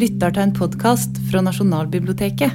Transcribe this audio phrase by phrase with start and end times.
[0.00, 2.54] lytter til en podkast fra Nasjonalbiblioteket.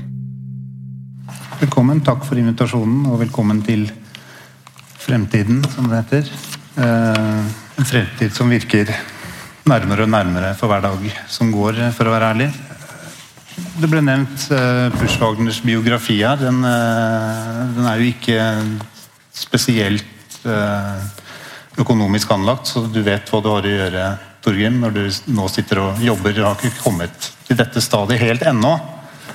[1.60, 3.84] Velkommen, takk for invitasjonen, og velkommen til
[5.04, 6.32] fremtiden, som det heter.
[6.82, 8.90] Eh, en fremtid som virker
[9.70, 12.50] nærmere og nærmere for hver dag som går, for å være ærlig.
[13.78, 14.48] Det ble nevnt
[14.98, 16.42] Pushwagners biografi her.
[16.42, 18.40] Den, eh, den, er jo ikke
[19.36, 20.98] spesielt eh,
[21.78, 24.10] økonomisk anlagt, så du vet hva du har å gjøre
[24.42, 25.06] Torgrim, når du
[25.38, 28.74] nå sitter og jobber og har ikke kommet til dette stadiet helt ennå.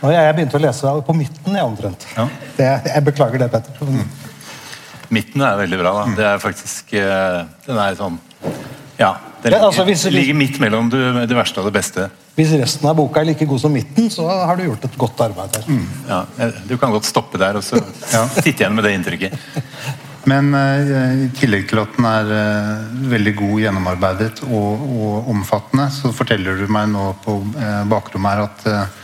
[0.00, 2.06] Jeg begynte å lese på midten, jeg, omtrent.
[2.16, 2.27] Ja.
[2.56, 3.83] Det, jeg beklager det, Petter.
[3.84, 4.06] Mm.
[5.12, 5.92] Midten er veldig bra.
[5.98, 6.05] da.
[6.16, 8.20] Det er faktisk eh, Den er sånn
[9.00, 9.16] Ja.
[9.41, 12.10] Den ligger, altså, hvis, ligger midt mellom det, det, verste og det beste.
[12.36, 15.22] Hvis resten av boka er like god som midten, så har du gjort et godt
[15.24, 15.64] arbeid her.
[15.64, 15.86] Mm.
[16.11, 18.27] Ja, Du kan godt stoppe der og så ja.
[18.36, 19.41] sitte igjen med det inntrykket.
[20.29, 25.86] Men uh, i tillegg til at den er uh, veldig god, gjennomarbeidet og, og, omfattende,
[25.95, 28.98] så forteller du meg nå på uh, bakrommet her at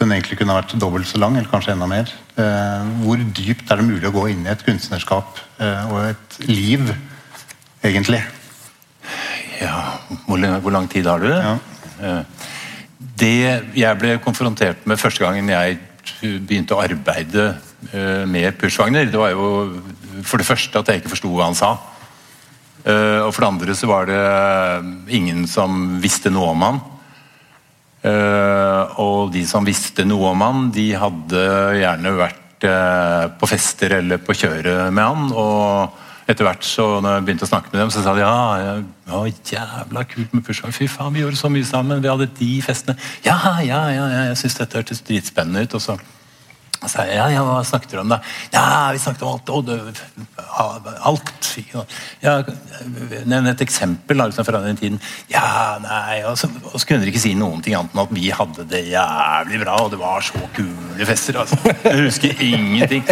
[0.00, 2.10] den egentlig kunne vært dobbelt så lang, eller kanskje enda mer.
[3.04, 6.90] hvor dypt er det mulig å gå inn i et kunstnerskap og et liv,
[7.86, 8.18] egentlig?
[9.62, 9.94] Ja,
[10.26, 11.30] hvor, hvor lang tid har du?
[11.30, 12.18] Ja.
[12.98, 13.38] Det
[13.78, 15.78] jeg ble konfrontert med første gangen jeg
[16.20, 17.54] begynte å arbeide
[18.28, 19.46] med Pushwagner, det var jo
[20.22, 21.74] for det første at jeg ikke forsto hva han sa.
[22.84, 24.20] Uh, og for det andre så var det
[25.16, 26.80] ingen som visste noe om han.
[28.04, 31.44] Uh, og de som visste noe om han, de hadde
[31.80, 35.30] gjerne vært uh, på fester eller på kjøret med han.
[35.32, 38.76] og etter hvert så når jeg begynte å snakke med dem, så sa de ja,
[39.10, 39.18] ja
[39.50, 40.72] jævla kult med Pushwag.
[40.72, 42.00] Fy faen, vi gjorde så mye sammen.
[42.00, 42.96] Vi hadde de festene.
[43.26, 45.76] Ja, ja, ja, jeg syns dette hørtes dritspennende ut.
[45.76, 45.98] Og så
[46.90, 48.20] sa jeg, ja, ja, hva snakket dere om da?
[48.54, 49.54] Ja, vi snakket om alt.
[49.54, 49.78] Og det,
[51.04, 51.50] alt.
[52.22, 52.38] Ja,
[53.28, 54.98] Nevn et eksempel liksom, fra den tiden.
[55.30, 58.14] Ja, nei, og så, og så, kunne dere ikke si noen ting annet enn at
[58.14, 61.38] vi hadde det jævlig bra, og det var så kule fester.
[61.42, 61.58] altså.
[61.84, 63.04] Jeg husker ingenting.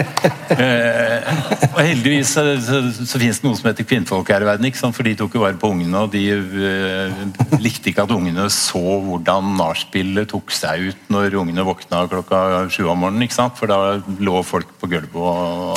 [0.52, 1.30] Eh,
[1.72, 4.80] og heldigvis så, så, så finnes det noe som heter kvinnfolk her i verden, ikke
[4.80, 4.96] sant?
[4.96, 7.22] for de tok jo vare på ungene, og de eh,
[7.62, 12.84] likte ikke at ungene så hvordan nachspielet tok seg ut når ungene våkna klokka sju
[12.86, 13.26] om morgenen.
[13.26, 13.56] ikke sant?
[13.62, 15.76] For da lå folk på gulvet og,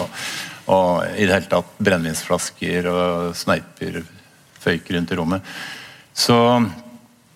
[0.74, 4.00] og, i det hele tatt brennevinsflasker og sneiper
[4.64, 5.52] føyk rundt i rommet.
[6.18, 6.40] Så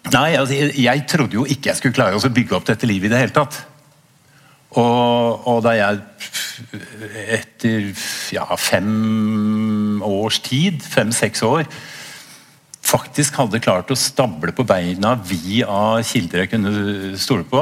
[0.09, 3.13] Nei, altså, jeg, trodde jo ikke jeg skulle klare å bygge opp dette livet i
[3.13, 3.59] det hele tatt.
[4.79, 5.99] Og, og da jeg
[7.35, 7.91] etter
[8.33, 11.69] ja, fem års tid, fem-seks år,
[12.89, 16.73] faktisk hadde klart å stable på beina via kilder jeg kunne
[17.21, 17.61] stole på,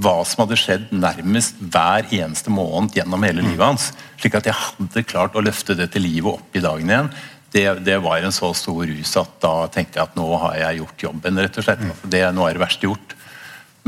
[0.00, 3.90] hva som hadde skjedd nærmest hver eneste måned gjennom hele livet hans.
[4.20, 7.12] Slik at jeg hadde klart å løfte dette livet opp i dagen igjen.
[7.50, 10.82] Det, det, var en så stor rus at da tenkte jeg at nå har jeg
[10.82, 11.40] gjort jobben.
[11.42, 11.82] rett og slett.
[12.02, 13.16] Det, nå er det verste gjort.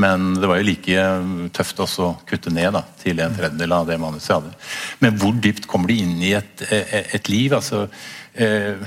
[0.02, 1.06] Men det var jo like
[1.54, 4.54] tøft også å kutte ned da, til en tredjedel av det manuset jeg hadde.
[5.04, 7.52] Men hvor dypt kommer de inn i et, et, et liv?
[7.52, 7.84] altså
[8.34, 8.80] eh,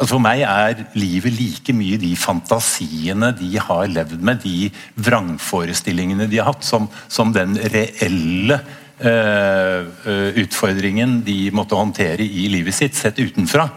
[0.00, 6.24] Altså For meg er livet like mye de fantasiene de har levd med, de vrangforestillingene
[6.30, 8.56] de har hatt, som, som den reelle
[8.96, 13.68] eh, utfordringen de måtte håndtere i livet sitt, sett utenfra.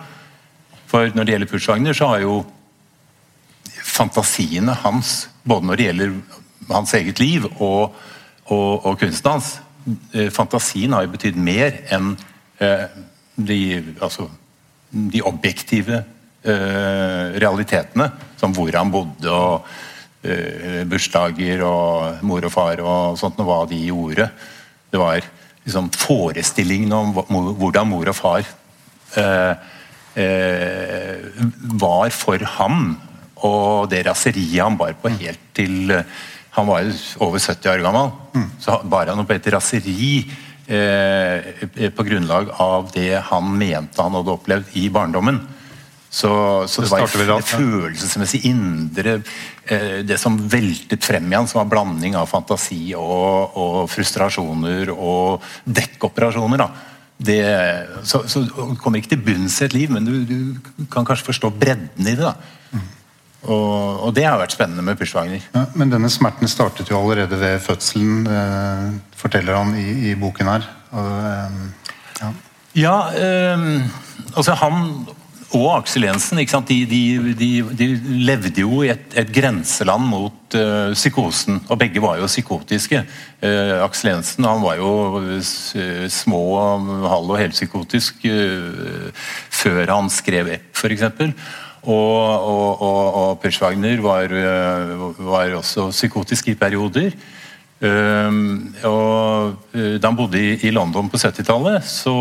[0.88, 2.40] For når det gjelder Pushwagner, så har jo
[3.84, 6.16] fantasiene hans, både når det gjelder
[6.72, 8.00] hans eget liv og,
[8.48, 9.58] og, og kunsten hans
[10.16, 12.14] uh, Fantasien har jo betydd mer enn
[12.64, 12.88] eh,
[13.36, 13.60] de,
[14.00, 14.30] altså,
[14.94, 16.06] de objektive
[16.44, 18.10] realitetene,
[18.40, 19.68] som hvor han bodde, og
[20.28, 24.28] uh, bursdager og mor og far og sånt, og hva de gjorde.
[24.92, 25.24] Det var
[25.64, 27.14] liksom forestillingen om
[27.60, 28.44] hvordan mor og far
[29.18, 29.56] uh,
[31.84, 32.94] var for ham,
[33.44, 35.92] og det raseriet han bar på helt til
[36.54, 36.86] Han var
[37.26, 38.50] over 70 år gammel, mm.
[38.62, 40.20] så bar han på et raseri
[40.68, 45.40] eh, på grunnlag av det han mente han hadde opplevd i barndommen.
[46.14, 46.30] Så,
[46.70, 49.16] så det, det var et følelsesmessig indre
[49.66, 55.42] eh, Det som veltet frem igjen, som var blanding av fantasi og, og frustrasjoner og
[55.66, 56.62] dekkoperasjoner.
[56.62, 56.70] da
[57.24, 57.44] det,
[58.04, 58.44] så, så
[58.82, 62.16] kommer ikke til bunns i et liv, men du, du, kan kanskje forstå bredden i
[62.18, 62.26] det.
[62.26, 62.34] da
[62.74, 62.88] mm.
[63.48, 65.46] og, og, det har vært spennende med Pushwagner.
[65.54, 68.88] Ja, men denne smerten startet jo allerede ved fødselen, eh,
[69.20, 70.68] forteller han i, i boken her.
[70.92, 72.32] Og, eh, ja,
[72.84, 73.68] ja eh,
[74.36, 74.90] altså han
[75.54, 77.02] og Aksel Jensen de, de,
[77.38, 77.88] de, de,
[78.26, 83.04] levde jo i et, et grenseland mot uh, psykosen, og begge var jo psykotiske.
[83.38, 86.42] Uh, Aksel Jensen han var jo uh, små,
[87.06, 89.12] halv og helpsykotisk uh,
[89.54, 91.06] før han skrev Epp, f.eks.
[91.84, 94.32] Og, og, og, og Perschwagner var,
[95.20, 97.12] var, også psykotisk i perioder.
[97.84, 102.14] Um, og da han bodde i, i London på 70-tallet, så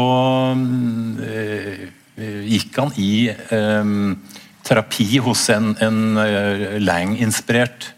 [0.59, 1.85] uh,
[2.21, 4.19] gikk han i um,
[4.63, 7.93] terapi hos en, en uh, Lang-inspirert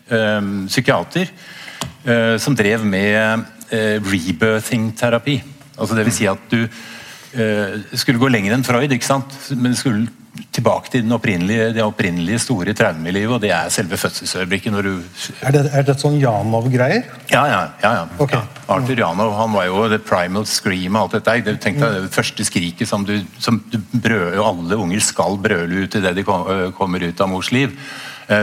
[0.69, 1.31] psykiater
[2.39, 3.47] som drev med
[4.05, 5.39] rebirthing-terapi.
[5.81, 6.67] Altså vil si at du
[7.97, 8.93] skulle gå lenger enn Freud,
[9.57, 10.13] men skulle
[10.55, 14.73] tilbake til opprinnelige, det opprinnelige store traumet i livet, og det er selve fødselsøyeblikket.
[14.73, 14.93] når du...
[15.43, 17.05] Er det, er det sånn Janov-greier?
[17.31, 17.61] Ja, ja.
[17.83, 18.05] ja, ja.
[18.19, 18.41] Okay.
[18.41, 18.65] ja.
[18.75, 21.57] Arthur Janov han var jo the primal scream og alt dette.
[21.63, 25.99] Tenk deg det første skriket som du, som du brøler, alle unger skal brøle ut
[26.01, 27.75] idet de kommer ut av mors liv.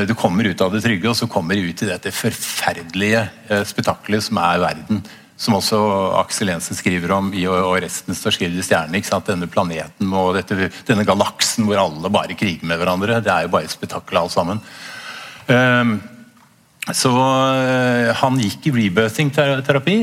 [0.07, 3.25] Du kommer ut av det trygge, og så kommer du ut i dette forferdelige
[3.65, 5.01] spetakkelet som er verden
[5.41, 5.77] som også
[6.19, 9.01] Aksel Jensen skriver om i og resten står skrevet i stjernene.
[9.25, 13.17] Denne planeten og dette, denne galaksen hvor alle bare kriger med hverandre.
[13.25, 14.61] Det er jo bare et spetakkel alt sammen.
[15.49, 15.95] Um,
[16.93, 19.97] så uh, han gikk i rebirthing-terapi.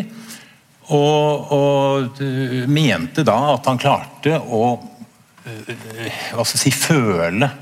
[0.88, 7.52] Og, og uh, mente da at han klarte å uh, si, føle,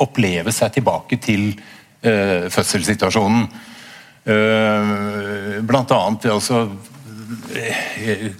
[0.00, 1.50] oppleve seg tilbake til
[2.06, 3.46] fødselssituasjonen.
[5.66, 6.95] Blant annet ved å Eh,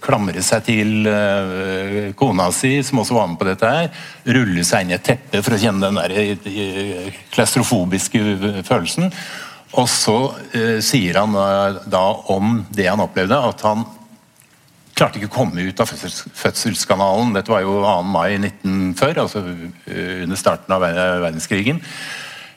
[0.02, 3.72] klamre seg til uh, kona si, som også var med på dette.
[3.72, 3.90] her,
[4.36, 8.22] Rulle seg inn i et teppe for å kjenne den der uh, klaustrofobiske
[8.66, 9.10] følelsen.
[9.76, 10.16] Og så
[10.80, 11.34] sier han
[11.90, 12.02] da
[12.32, 13.82] om det han opplevde, at han
[14.96, 17.34] klarte ikke å komme ut av fødsels fødselskanalen.
[17.34, 17.90] Dette var jo 2.
[18.08, 19.42] mai 1940, altså
[20.22, 21.82] under starten av verdenskrigen.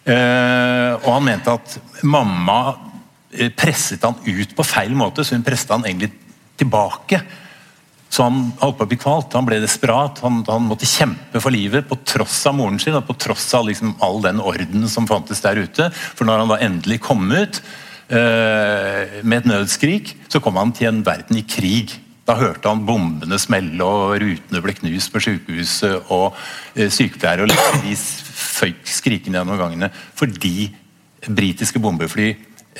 [0.06, 1.76] og han mente at
[2.08, 2.60] mamma
[3.58, 6.14] presset han ut på feil måte, så hun presset han egentlig
[6.60, 7.22] tilbake.
[8.10, 9.36] Så han holdt på å bli kvalt.
[9.38, 10.22] Han ble desperat.
[10.26, 13.68] Han, han, måtte kjempe for livet på tross av moren sin og på tross av
[13.70, 15.92] liksom all den orden som fantes der ute.
[15.94, 17.62] For når han da endelig kom ut
[18.10, 21.94] eh, med et nødskrik, så kom han til en verden i krig.
[22.26, 26.10] Da hørte han bombene smelle, og rutene ble knust på sykehuset.
[26.10, 26.34] Og
[26.74, 28.04] eh, sykepleiere og leger
[28.40, 30.72] føyk skrikende gjennom gangene fordi
[31.30, 32.32] britiske bombefly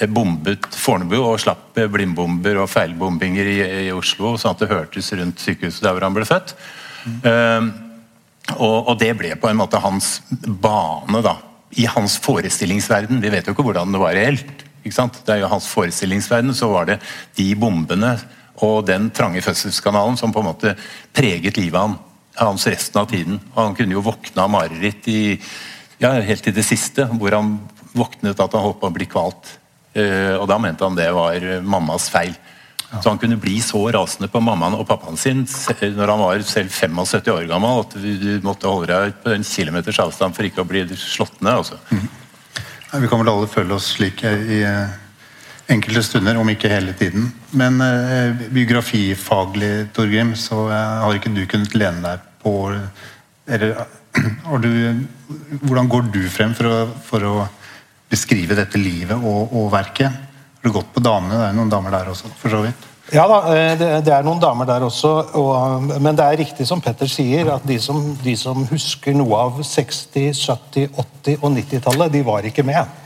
[0.08, 3.58] bombet Fornebu og slapp blindbomber og feilbombinger i,
[3.88, 6.56] i, Oslo, sånn at det hørtes rundt sykehuset der hvor han ble født.
[7.04, 7.20] Mm.
[7.26, 7.88] Uh,
[8.56, 11.36] og, og, det ble på en måte hans bane da,
[11.78, 13.22] i hans forestillingsverden.
[13.22, 14.66] Vi vet jo ikke hvordan det var reelt.
[14.82, 15.20] ikke sant?
[15.26, 17.00] Det er jo hans forestillingsverden, så var det
[17.38, 18.16] de bombene
[18.66, 20.74] og den trange fødselskanalen som på en måte
[21.16, 21.96] preget livet han,
[22.40, 23.40] hans resten av tiden.
[23.54, 25.22] Og han kunne jo våkne av mareritt i,
[26.02, 27.58] ja, helt til det siste, hvor han
[27.94, 29.59] våknet at han holdt på å bli kvalt.
[29.94, 32.36] Eh, og da mente han det var mammas feil.
[32.90, 36.74] Så han kunne bli så rasende på mammaen og pappaen sin når han var selv
[36.74, 40.70] 75 år gammel at du måtte holde deg på en kilometers avstand for ikke å
[40.70, 41.62] bli slått ned.
[41.62, 41.78] Altså.
[41.94, 42.08] Mm.
[43.04, 44.98] Vi kan vel alle føle oss slik i eh,
[45.70, 47.30] enkelte stunder, om ikke hele tiden.
[47.54, 52.56] Men eh, biografifaglig, Torgrim, så eh, har ikke du kunnet lene deg på
[53.50, 53.86] eller,
[54.66, 54.72] du,
[55.62, 57.36] Hvordan går du frem for å, for å
[58.10, 60.10] beskrive dette livet og, og verket.
[60.60, 61.38] Har du gått på damene?
[61.38, 62.88] Det er noen damer der også, for så vidt.
[63.10, 63.74] Ja da, eh,
[64.06, 65.12] det, er noen damer der også.
[65.40, 69.44] Og, men det er riktig som Petter sier, at de som, de som husker noe
[69.48, 73.00] av 60-, 70-, 80- og 90-tallet, de var ikke med.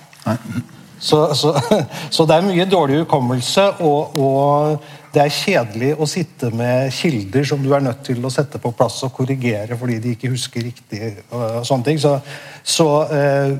[1.04, 1.54] Så, så,
[2.16, 7.44] så, det er mye dårlig hukommelse, og, og, det er kjedelig å sitte med kilder
[7.46, 10.66] som du er nødt til å sette på plass og korrigere fordi de ikke husker
[10.66, 11.12] riktig.
[11.30, 12.00] og sånne ting.
[12.02, 12.16] Så,
[12.66, 13.54] så eh,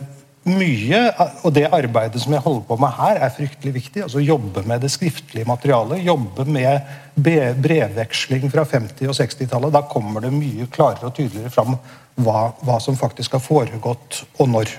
[0.44, 1.00] mye
[1.46, 4.04] og det arbeidet som jeg holder på med her, er fryktelig viktig.
[4.04, 6.04] altså Jobbe med det skriftlige materialet.
[6.04, 6.82] Jobbe med
[7.16, 9.74] brevveksling fra 50- og 60-tallet.
[9.74, 11.78] Da kommer det mye klarere og tydeligere fram
[12.20, 14.74] hva, hva som faktisk har foregått, og når.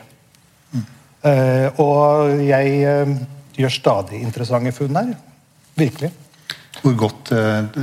[0.75, 0.85] Mm.
[1.25, 3.15] Uh, og jeg uh,
[3.57, 5.15] gjør stadig interessante funn her.
[5.81, 6.13] Virkelig.
[6.83, 7.81] Hvor godt uh,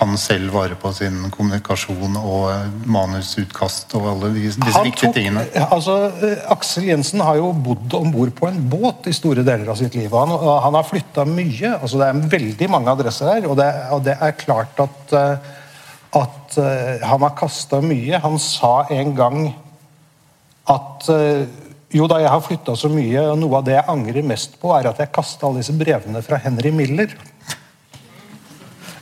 [0.00, 5.44] han selv vare på sin kommunikasjon og eh, manusutkast og alle disse disse viktige tingene?
[5.66, 9.68] Altså, eh, Aksel Jensen har jo bodd om bord på en båt i store deler
[9.68, 10.08] av sitt liv.
[10.16, 10.32] Han,
[10.64, 11.74] han har flytta mye.
[11.76, 13.48] altså Det er veldig mange adresser her.
[13.50, 15.50] Og det, og det er klart at, eh,
[16.20, 16.60] at
[17.06, 18.18] han har kasta mye.
[18.24, 19.42] Han sa en gang
[20.70, 21.06] at
[21.94, 24.72] jo da, jeg har flytta så mye, og noe av det jeg angrer mest på,
[24.76, 27.14] er at jeg kasta alle disse brevene fra Henry Miller.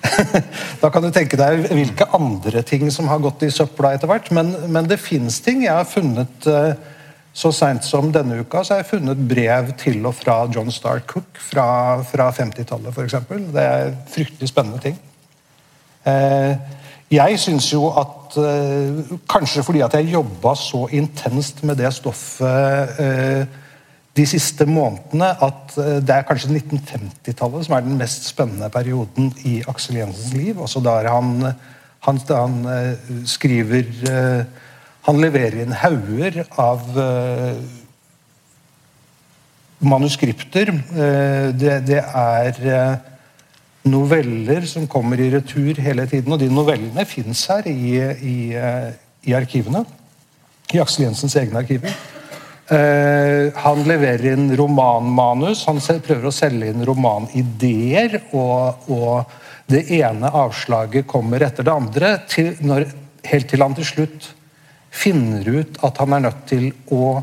[0.83, 4.31] da kan du tenke deg hvilke andre ting som har gått i søpla etter hvert.
[4.35, 5.65] Men, men det fins ting.
[5.67, 6.73] Jeg har funnet eh,
[7.39, 11.07] så seint som denne uka så har jeg funnet brev til og fra John Stark
[11.13, 11.69] Cook fra,
[12.07, 13.21] fra 50-tallet f.eks.
[13.55, 14.99] Det er fryktelig spennende ting.
[16.09, 16.75] Eh,
[17.09, 23.01] Jeg syns jo at uh, Kanskje fordi at jeg jobba så intenst med det stoffet
[24.19, 29.33] de siste månedene, at uh, det er kanskje 1950-tallet som er den mest spennende perioden
[29.49, 30.61] i Aksel Jensens liv.
[30.61, 31.53] Også der han,
[32.07, 32.59] han, han
[33.27, 33.93] skriver
[35.09, 36.83] Han leverer inn hauger av
[39.81, 40.69] manuskripter.
[41.57, 42.59] Det, det er
[43.89, 46.33] noveller som kommer i retur hele tiden.
[46.33, 47.97] Og de novellene fins her i,
[48.33, 48.37] i,
[49.25, 49.85] i, arkivene.
[50.75, 51.95] I Aksel Jensens egne arkiver.
[52.69, 58.19] Uh, han leverer inn romanmanus, han prøver å selge inn romanideer.
[58.37, 59.37] Og, og,
[59.69, 62.87] det ene avslaget kommer etter det andre, til når,
[63.29, 64.29] helt til han til slutt
[64.89, 67.19] finner ut at han er nødt til å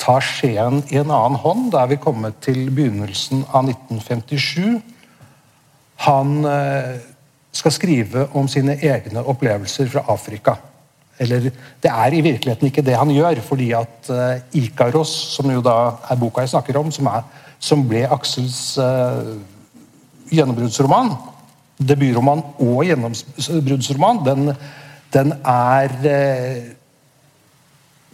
[0.00, 1.70] ta skjeen i en annen hånd.
[1.72, 4.76] Da er vi kommet til begynnelsen av 1957.
[6.04, 6.94] Han eh,
[7.54, 10.58] skal skrive om sine egne opplevelser fra Afrika.
[11.18, 11.50] Eller
[11.82, 15.76] det er i virkeligheten ikke det han gjør, fordi at uh, Ikaros, som jo da
[16.10, 17.22] er boka jeg snakker om, som, er,
[17.62, 19.36] som ble Aksels uh,
[20.34, 21.12] gjennombruddsroman,
[21.78, 24.50] debutroman og gjennombruddsroman, den,
[25.14, 26.74] den er uh,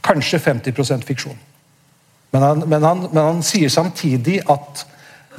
[0.05, 1.41] kanskje 50% fiksjon.
[2.31, 4.85] Men han, men, han, men han sier samtidig at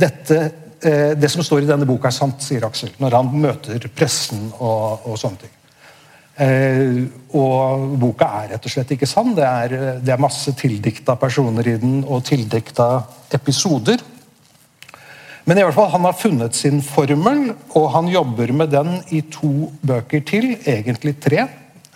[0.02, 3.86] dette uh, det som står i denne boka, er sant, sier Aksel, når han møter
[3.94, 5.58] pressen og, og sånne ting.
[6.40, 7.02] Eh,
[7.36, 9.34] og boka er rett og slett ikke sann.
[9.36, 13.04] Det er, det er masse tildikta personer i den, og tildikta
[13.36, 14.02] episoder.
[15.46, 19.24] Men i hvert fall, han har funnet sin formel, og han jobber med den i
[19.34, 20.54] to bøker til.
[20.62, 21.46] Egentlig tre.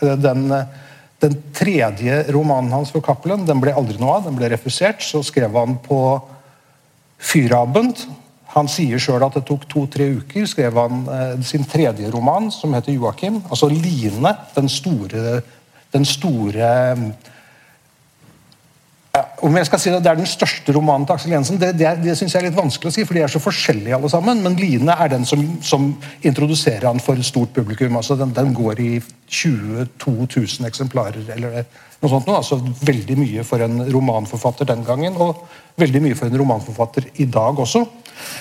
[0.01, 0.49] Eh, den,
[1.23, 4.27] den tredje romanen hans for Cappelen den ble aldri noe av.
[4.27, 5.03] Den ble refusert.
[5.05, 5.99] Så skrev han på
[7.25, 8.03] Fyrabend,
[8.55, 12.73] han sier sjøl at det tok to-tre uker, skrev han eh, sin tredje roman, som
[12.73, 13.41] heter 'Joakim'.
[13.49, 15.41] Altså Line, den store,
[15.93, 16.69] den store
[19.45, 21.91] om jeg skal si at det er den største romanen til Aksel Jensen, det, det,
[22.03, 24.41] det synes jeg er litt vanskelig å si, for de er så forskjellige alle sammen.
[24.43, 25.87] Men 'Line' er den som, som
[26.25, 27.95] introduserer han for et stort publikum.
[27.95, 28.91] altså Den, den går i
[29.27, 31.63] 22 000 eksemplarer, eller
[32.01, 32.27] noe sånt.
[32.27, 32.41] Noe.
[32.41, 35.45] altså Veldig mye for en romanforfatter den gangen, og
[35.79, 37.85] veldig mye for en romanforfatter i dag også.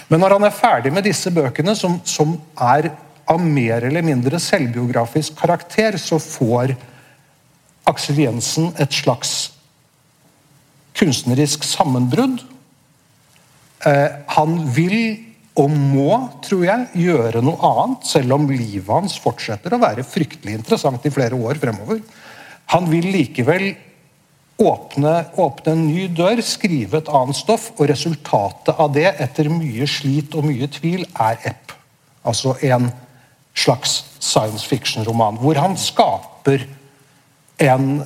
[0.08, 2.90] Men når han er ferdig med disse bøkene, som, som er
[3.30, 6.74] av mer eller mindre selvbiografisk karakter, så får
[7.88, 9.53] Aksel Jensen et slags
[10.98, 12.42] kunstnerisk sammenbrudd.
[13.86, 14.98] Eh, han vil
[15.54, 16.10] og må,
[16.42, 21.12] tror jeg, gjøre noe annet, selv om livet hans fortsetter å være fryktelig interessant i
[21.14, 22.00] flere år fremover.
[22.74, 23.68] Han vil likevel
[24.58, 29.86] åpne, åpne, en ny dør, skrive et annet stoff, og resultatet av det, etter mye
[29.90, 31.74] slit og mye tvil, er Epp.
[32.26, 32.90] Altså en
[33.54, 36.66] slags science fiction-roman, hvor han skaper
[37.62, 38.02] en,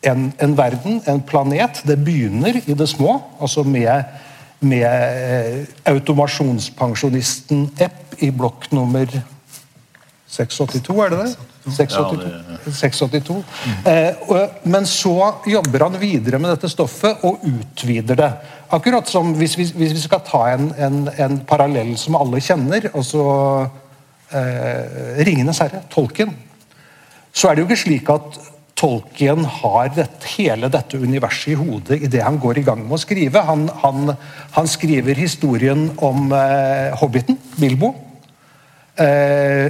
[0.00, 1.82] en, en, verden, en planet.
[1.84, 4.04] Det begynner i det små, altså med,
[4.60, 9.08] med eh, automasjonspensjonisten Epp i blokk nummer
[10.30, 11.30] 682, er det det?
[11.76, 12.72] 682.
[12.72, 13.44] 682.
[13.86, 18.30] Eh, men så jobber han videre med dette stoffet og utvider det.
[18.70, 22.88] Akkurat som hvis vi, hvis vi skal ta en, en, en, parallell som alle kjenner,
[22.94, 23.24] altså
[24.30, 26.32] eh, 'Ringenes herre', tolken,
[27.32, 28.40] så er det jo ikke slik at
[28.80, 33.02] Tolkien har dette, hele dette universet i hodet idet han går i gang med å
[33.02, 33.42] skrive.
[33.44, 34.14] Han, han,
[34.54, 37.92] han skriver historien om eh, hobbiten, Bilbo.
[38.96, 39.68] Eh,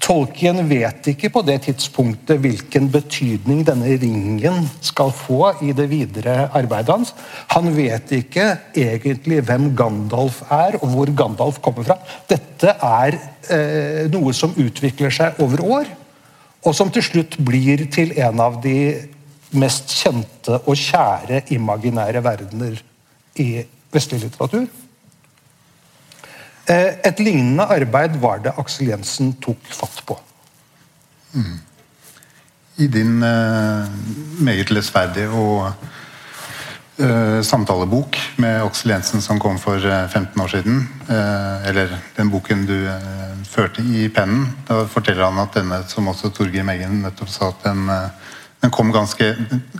[0.00, 6.48] Tolkien vet ikke på det tidspunktet hvilken betydning denne ringen skal få i det videre
[6.56, 7.14] arbeidet hans.
[7.54, 11.96] Han vet ikke egentlig hvem Gandalf er, og hvor Gandalf kommer fra.
[12.28, 13.16] Dette er
[13.48, 15.94] eh, noe som utvikler seg over år,
[16.64, 18.76] og som til slutt blir til en av de
[19.60, 22.76] mest kjente og kjære imaginære verdener
[23.40, 24.66] i vestlig litteratur.
[26.70, 30.18] Eh, et lignende arbeid var det Aksel Jensen tok fatt på.
[31.32, 31.58] Mm.
[32.80, 33.88] I din uh,
[34.40, 35.72] meget lesverdige og
[37.00, 42.66] uh, samtalebok med Aksel Jensen som kom for 15 år siden, uh, eller den boken
[42.68, 42.76] du
[43.50, 47.64] førte i pennen, da forteller han at denne, som også Torgeir Meggen nettopp sa, at
[47.66, 47.88] den,
[48.62, 49.32] den kom ganske,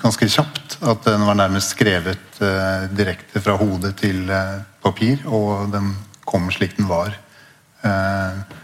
[0.02, 0.80] ganske, kjapt.
[0.82, 2.40] At den var nærmest skrevet
[2.96, 4.24] direkte fra hodet til
[4.82, 5.22] papir.
[5.28, 5.92] og den
[6.30, 7.14] kom slik den var.
[7.82, 8.58] Eh,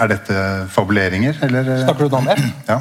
[0.00, 1.70] er dette fabuleringer, eller?
[1.84, 2.42] Snakker du da om F?
[2.70, 2.80] Ja.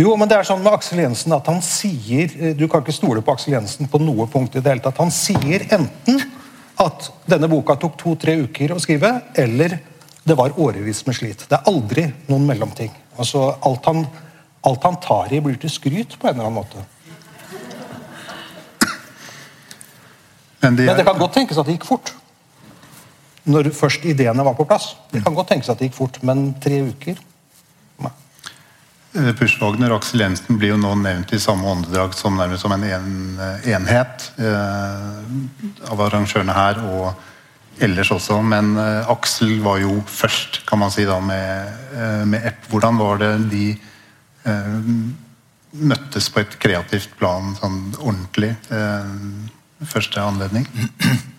[0.00, 2.94] Jo, men det er sånn med Aksel Jensen at han sier eh, Du kan ikke
[2.96, 5.00] stole på Aksel Jensen på noe punkt i det hele tatt.
[5.02, 6.22] Han sier enten
[6.80, 9.78] at denne boka tok to-tre uker å skrive, eller
[10.22, 11.44] Det var årevis med slit.
[11.50, 12.92] Det er aldri noen mellomting.
[13.18, 14.04] Altså, alt, han,
[14.62, 16.84] alt han tar i, blir til skryt på en eller annen måte.
[20.62, 20.92] Men, de er...
[20.92, 22.14] Men det kan godt tenkes at det gikk fort.
[23.50, 24.92] Når først ideene var på plass.
[25.10, 27.18] Det kan godt tenkes at det gikk fort, men tre uker
[29.12, 32.86] Pushwagner og Aksel Jensen blir jo nå nevnt i samme åndedrag som som en,
[33.38, 36.80] eh, enhet eh, av arrangørene her.
[36.80, 37.14] og
[37.82, 38.36] ellers også.
[38.44, 41.72] Men uh, Aksel var jo først, kan man si, da, med,
[42.28, 42.68] med Epp.
[42.68, 43.64] Hvordan var det de
[45.72, 48.52] møttes på et kreativt plan sånn ordentlig?
[49.88, 50.68] første anledning?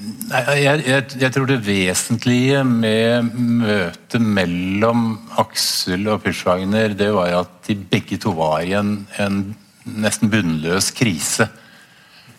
[0.00, 7.58] Jeg, jeg, jeg, tror det vesentlige med møtet mellom Aksel og Pushwagner, det var at
[7.66, 9.42] de begge to var i en, en
[9.84, 11.50] nesten bunnløs krise.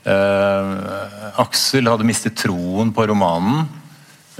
[0.01, 3.67] Uh, Aksel hadde mistet troen på romanen.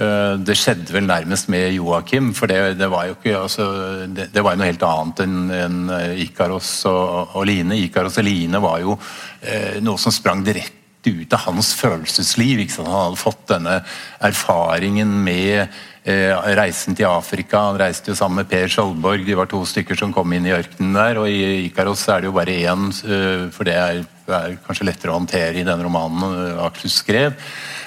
[0.00, 3.70] Uh, det skjedde vel nærmest med Joakim, for det, det var jo ikke altså,
[4.08, 5.80] det, det, var jo noe helt annet enn en
[6.26, 7.78] Ikaros og, og, Line.
[7.86, 12.62] Ikaros og Line var jo uh, noe som sprang direkte ut av hans følelsesliv.
[12.78, 13.80] Han hadde fått denne
[14.22, 17.68] erfaringen med reisen til Afrika.
[17.70, 19.26] Han reiste jo sammen med Per Skjoldborg.
[19.26, 21.20] De var to stykker som kom inn i ørkenen der.
[21.22, 22.90] Og i Ikaros er det jo bare én,
[23.54, 27.34] for det er er kanskje lettere å håndtere i den romanen eh, skrev.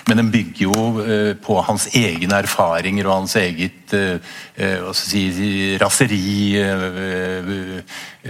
[0.05, 5.23] Men den bygger jo eh, på hans egne erfaringer og hans eget eh, si,
[5.81, 6.59] raseri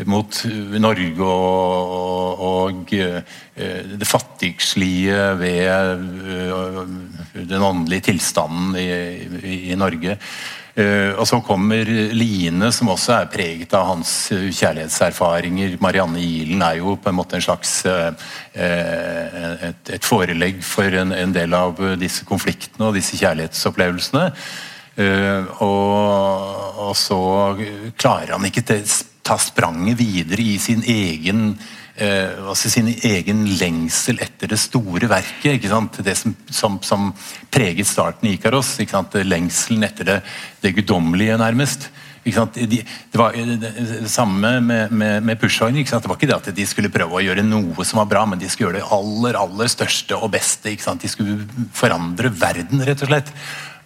[0.06, 0.42] mot
[0.82, 6.04] Norge og, og det fattigslige ved
[7.48, 10.18] den åndelige tilstanden i, i Norge.
[10.76, 15.78] Uh, og så kommer Line, som også er preget av hans uh, kjærlighetserfaringer.
[15.80, 18.12] Marianne Ihlen er jo på en måte en slags uh,
[18.60, 24.30] et, et, forelegg for en, en, del av disse konfliktene og disse kjærlighetsopplevelsene.
[24.96, 25.96] Og,
[26.80, 27.18] og, så
[28.00, 28.86] klarer han ikke til,
[29.28, 31.50] ta spranget videre i sin egen
[31.98, 35.68] eh, altså sin egen lengsel etter det store verket.
[36.04, 37.12] Det som, som, som,
[37.52, 38.76] preget starten i Ikaros.
[39.24, 40.18] Lengselen etter det,
[40.62, 41.90] det guddommelige, nærmest.
[42.26, 42.32] De,
[42.82, 45.86] det var det samme med, med, med Pushwagner.
[45.86, 48.42] Det var ikke det at de skulle prøve å gjøre noe som var bra, men
[48.42, 50.74] de skulle gjøre det aller aller største og beste.
[50.74, 51.46] De skulle
[51.78, 53.30] forandre verden, rett og slett.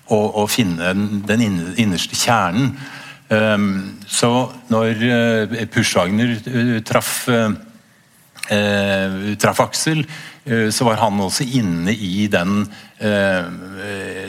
[0.10, 0.95] Og, og finne
[1.28, 2.74] den innerste kjernen.
[3.30, 7.52] Um, så når uh, Pushwagner uh, traff uh,
[8.51, 10.03] eh, traff Aksel,
[10.45, 12.65] eh, så var han også inne i den,
[12.99, 13.45] eh,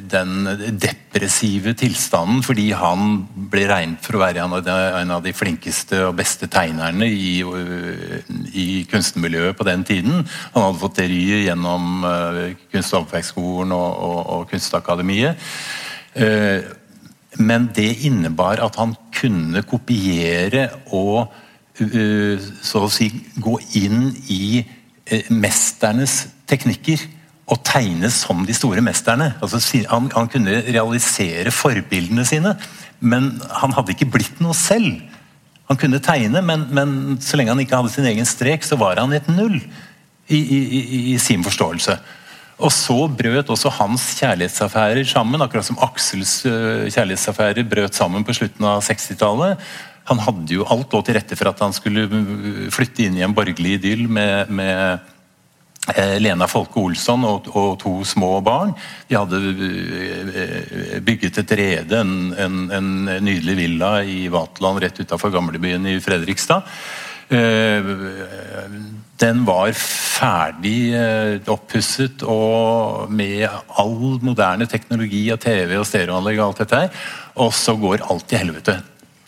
[0.00, 5.24] den depressive tilstanden, fordi han ble regnet for å være en av de, en av
[5.24, 7.40] de flinkeste og beste tegnerne i,
[8.52, 10.24] i, kunstnermiljøet på den tiden.
[10.54, 12.06] Han hadde fått ry gjennom
[12.70, 15.38] Kunst- og håndverksskolen og, og, og, Kunstakademiet.
[17.38, 21.48] Men det innebar at han kunne kopiere og Eh,
[21.80, 23.08] så å si
[23.40, 27.02] gå inn i eh, mesternes teknikker
[27.50, 29.32] og tegne som de store mesterne.
[29.42, 29.58] Altså,
[29.90, 32.54] han, han, kunne realisere forbildene sine,
[33.00, 35.00] men han hadde ikke blitt noe selv.
[35.70, 39.00] Han kunne tegne, men, men så lenge han ikke hadde sin egen strek, så var
[39.00, 40.80] han et null i, i, i,
[41.14, 41.98] i sin forståelse.
[42.60, 48.36] Og så brøt også hans kjærlighetsaffærer sammen, akkurat som Aksels uh, kjærlighetsaffærer brøt sammen på
[48.36, 49.62] slutten av 60-tallet.
[50.10, 52.08] Han hadde jo alt lå til rette for at han skulle
[52.74, 57.92] flytte inn i en borgerlig idyll med, med eh, Lena Folke Olsson og, og, to
[58.08, 58.74] små barn.
[59.06, 62.90] De hadde eh, bygget et rede, en, en, en
[63.22, 66.66] nydelig villa i Vaterland rett utafor gamlebyen i Fredrikstad.
[67.30, 67.94] Eh,
[69.20, 70.90] den var ferdig
[71.52, 73.44] oppusset og med
[73.78, 77.04] all moderne teknologi og TV og stereoanlegg og alt dette her.
[77.44, 78.80] Og så går alt til helvete.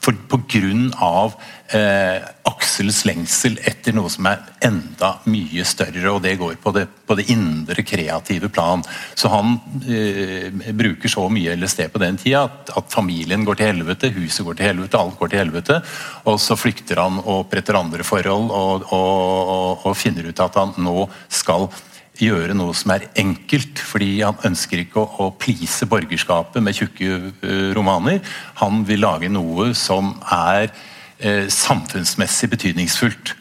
[0.02, 1.32] For Pga.
[1.72, 6.84] Eh, Aksels lengsel etter noe som er enda mye større, og det går på det,
[7.06, 8.82] på det indre, kreative plan.
[9.14, 9.54] Så han
[9.86, 14.44] eh, bruker så mye LSD på den tida at, at, familien går til helvete, huset
[14.44, 15.78] går til helvete, alt går til helvete.
[16.26, 20.60] Og så flykter han og oppretter andre forhold og, og, og, og finner ut at
[20.60, 21.70] han nå skal
[22.20, 27.18] gjøre noe som er enkelt, fordi han ønsker ikke å, å please borgerskapet med tjukke
[27.42, 28.20] uh, romaner.
[28.60, 33.34] Han vil lage noe som er uh, samfunnsmessig betydningsfullt.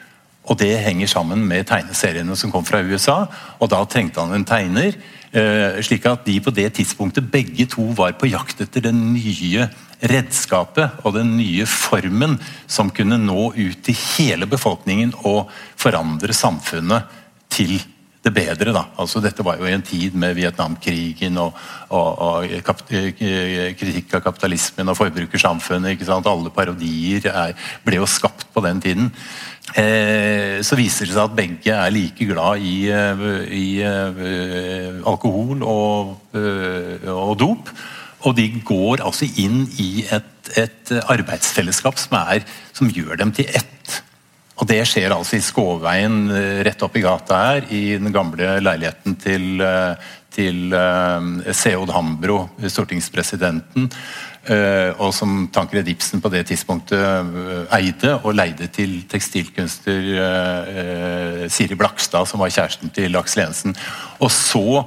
[0.50, 3.26] Og det henger sammen med tegneseriene som kom fra USA,
[3.60, 4.98] og da trengte han en tegner.
[5.32, 9.70] Uh, slik at de på det tidspunktet begge to var på jakt etter det nye
[10.02, 17.20] redskapet og den nye formen som kunne nå ut til hele befolkningen og forandre samfunnet
[17.54, 17.78] til
[18.22, 18.74] det bedre.
[18.74, 18.84] da.
[19.02, 21.56] Altså Dette var jo i en tid med Vietnamkrigen og,
[21.90, 26.04] og, og kap, kritikk av kapitalismen og forbrukersamfunnet.
[26.10, 27.56] Alle parodier er,
[27.86, 29.10] ble jo skapt på den tiden.
[29.78, 35.64] Eh, så viser det seg at begge er like glad i, eh, i uh, alkohol
[35.64, 37.72] og, uh, og, dop.
[38.28, 43.50] Og de går altså inn i et, et arbeidsfellesskap som, er, som gjør dem til
[43.50, 44.02] ett.
[44.62, 46.28] Og Det skjer altså i Skåveien
[46.62, 49.64] rett opp i gata her, i den gamle leiligheten til,
[50.30, 53.90] til uh, Seod Hambro, stortingspresidenten.
[54.42, 61.44] Eh, og som Tankred Ibsen på det tidspunktet eh, eide og leide til tekstilkunstner eh,
[61.46, 63.78] Siri Blakstad, som var kjæresten til Aksel Jensen.
[64.18, 64.82] Og så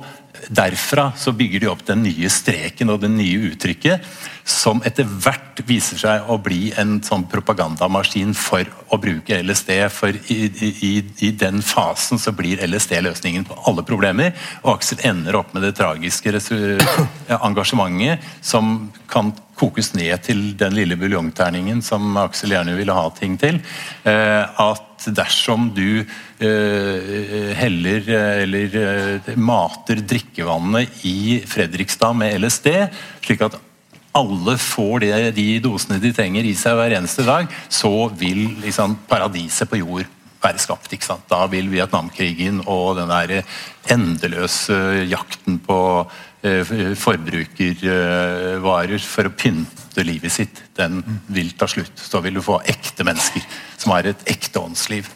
[0.49, 4.05] Derfra så bygger de opp den nye streken og det nye uttrykket,
[4.45, 9.73] som etter hvert viser seg å bli en sånn propagandamaskin for å bruke LSD.
[9.95, 10.39] For i,
[10.85, 10.93] i,
[11.25, 14.35] i den fasen så blir LSD løsningen på alle problemer.
[14.65, 16.35] Og Aksel ender opp med det tragiske
[17.41, 23.39] engasjementet som kan kokes ned til den lille buljongterningen som Aksel gjerne ville ha ting
[23.41, 23.61] til.
[24.05, 24.43] Eh,
[25.13, 32.69] dersom du eh, heller eller eh, mater drikkevannet i Fredrikstad med LSD,
[33.25, 33.59] slik at
[34.15, 38.97] alle får det, de dosene de trenger i seg hver eneste dag, så vil liksom,
[39.11, 40.07] paradiset på jord
[40.45, 40.93] være skapt.
[40.93, 41.27] ikke sant?
[41.31, 43.43] Da vil Vietnamkrigen og den der
[43.95, 45.79] endeløse jakten på
[46.45, 51.95] eh, forbrukervarer for å pynte livet sitt, den vil ta slutt.
[51.95, 53.45] Så vil du få ekte mennesker
[53.77, 55.09] som har et ekte åndsliv.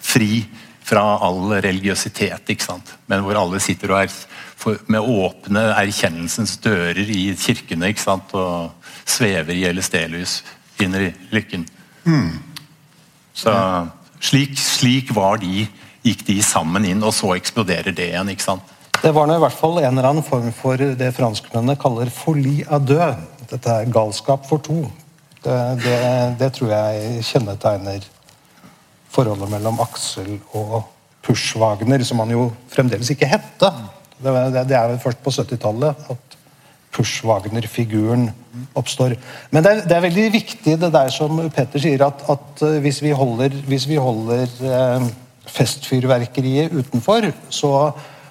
[0.00, 0.44] Fri
[0.86, 2.92] fra all religiøsitet, ikke sant?
[3.10, 8.34] men hvor alle sitter og er med åpne erkjennelsens dører i kirkene ikke sant?
[8.38, 8.70] og
[9.06, 10.40] svever i LSD-lys
[10.84, 11.66] inn i lykken.
[12.06, 12.38] Mm.
[13.36, 13.52] Så
[14.22, 15.66] slik, slik, var de,
[16.06, 18.30] gikk de sammen inn, og så eksploderer det igjen.
[18.32, 18.74] ikke sant?
[19.02, 22.64] Det var nå i hvert fall en eller annen form for det franskmennene kaller folie
[22.70, 23.18] à deux.
[23.50, 24.82] Dette er galskap for to.
[25.44, 25.98] Det, det,
[26.40, 28.06] det, tror jeg kjennetegner
[29.14, 30.80] forholdet mellom Aksel og
[31.26, 33.70] Pushwagner, som han jo fremdeles ikke hette.
[34.18, 36.36] Det, det er vel først på 70-tallet at
[36.96, 38.30] Pushwagner-figuren
[38.74, 39.16] oppstår.
[39.50, 42.78] Men det er, det er, veldig viktig det der som Petter sier, at, at eh,
[42.84, 45.08] hvis vi holder, hvis vi holder eh,
[45.46, 47.72] festfyrverkeriet utenfor, så,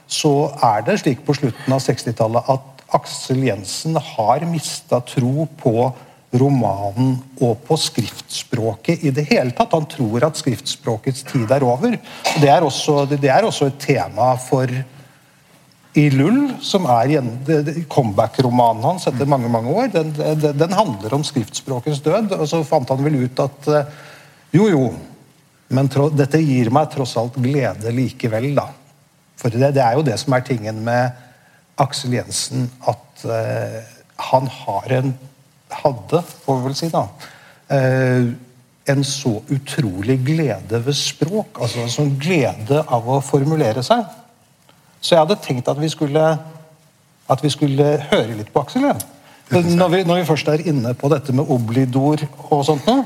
[0.07, 5.89] så, er det slik på slutten av 60-tallet at Aksel Jensen har mista tro på
[6.35, 9.73] romanen og på skriftspråket i det hele tatt.
[9.73, 11.95] Han tror at skriftspråkets tid er over.
[12.41, 14.71] Det er også, det er også et tema for
[15.95, 17.13] i Lull, som er
[17.87, 20.11] comeback-romanen hans etter mange mange år, den,
[20.43, 22.33] den, handler om skriftspråkets død.
[22.35, 23.93] Og så fant han vel ut at eh,
[24.57, 24.89] jo, jo,
[25.71, 28.67] men tro, dette gir meg tross alt glede likevel, da.
[29.39, 31.15] For det, det, er jo det som er tingen med
[31.81, 33.79] Aksel Jensen, at eh,
[34.31, 35.15] han har en
[35.75, 37.01] Hadde, får vi vel si, da.
[37.73, 38.27] eh,
[38.85, 41.57] en så utrolig glede ved språk.
[41.59, 44.05] Altså en sånn glede av å formulere seg.
[45.01, 46.23] Så jeg hadde tenkt at vi skulle,
[47.27, 48.85] at vi skulle høre litt på Aksel.
[48.85, 48.93] Ja.
[49.49, 53.03] Når, vi, når vi først er inne på dette med oblidor og sånt noe.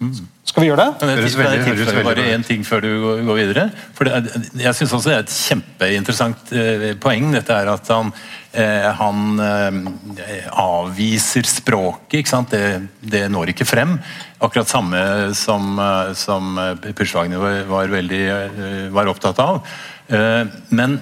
[0.00, 1.08] Skal vi gjøre det?
[1.20, 2.90] Jeg tilføyer bare én ting før du
[3.26, 3.66] går videre.
[3.96, 4.32] For det,
[4.62, 7.28] jeg syns også det er et kjempeinteressant eh, poeng.
[7.36, 8.08] Dette er at han,
[8.56, 12.22] eh, han eh, avviser språket.
[12.22, 12.56] ikke sant?
[12.56, 13.98] Det, det, når ikke frem.
[14.40, 15.04] Akkurat samme
[15.36, 15.76] som,
[16.16, 16.56] som
[16.96, 18.24] Pushwagner var, var, veldig,
[18.96, 19.60] var opptatt av.
[20.72, 20.96] Men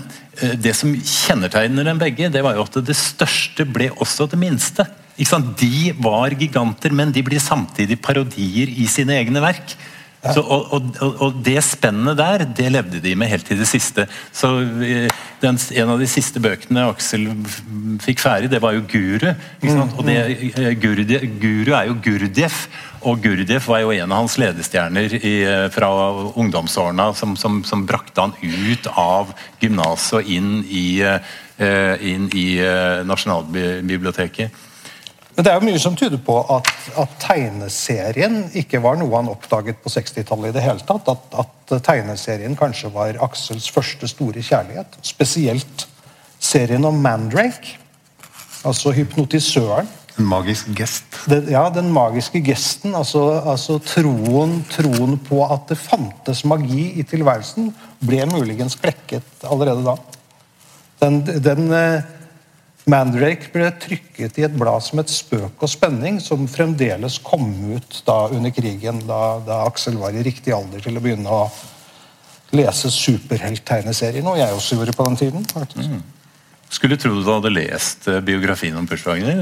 [0.58, 4.88] det som kjennetegner dem begge, det var jo at det største ble også det minste.
[5.18, 9.74] De var giganter, men de blir samtidig parodier i sine egne verk.
[10.18, 14.08] Så, og, og, og, det spennet der, det levde de med helt til det siste.
[14.34, 14.50] Så
[14.82, 15.06] eh,
[15.38, 17.28] den, En av de siste bøkene Aksel
[18.02, 19.36] fikk ferdig, det var jo 'Guru'.
[19.96, 20.16] Og det,
[20.58, 22.66] eh, Guru er jo Gurdjef,
[23.06, 25.88] og Gurdjef var jo en av hans ledestjerner i, eh, fra
[26.34, 30.98] ungdomsårene som, som, som, brakte han ut av gymnaset og inn i,
[32.02, 32.48] inn i
[33.06, 34.66] Nasjonalbiblioteket.
[35.38, 39.28] Men det er jo mye som tyder på at, at tegneserien ikke var noe han
[39.30, 41.06] oppdaget på 60-tallet i det hele tatt.
[41.12, 44.98] At, at, tegneserien kanskje var Aksels første store kjærlighet.
[45.06, 45.84] Spesielt
[46.42, 47.76] serien om Mandrake,
[48.66, 49.86] altså hypnotisøren.
[50.18, 51.20] En magisk gest.
[51.30, 52.98] Det, ja, den magiske gesten.
[52.98, 57.70] Altså, altså troen, troen, på at det fantes magi i tilværelsen,
[58.02, 60.00] ble muligens klekket allerede da.
[60.98, 62.14] Den, den eh,
[62.88, 68.02] Mandrake ble trykket i et blad som et spøk og spenning, som fremdeles kom ut
[68.06, 71.42] da under krigen, da, da, Aksel var i riktig alder til å begynne å
[72.56, 75.44] lese superhelt-tegneserier, noe jeg også gjorde på den tiden.
[75.52, 75.90] faktisk.
[75.90, 76.17] Mm.
[76.68, 79.38] Skulle tro du hadde lest eh, biografien om Push Wagner.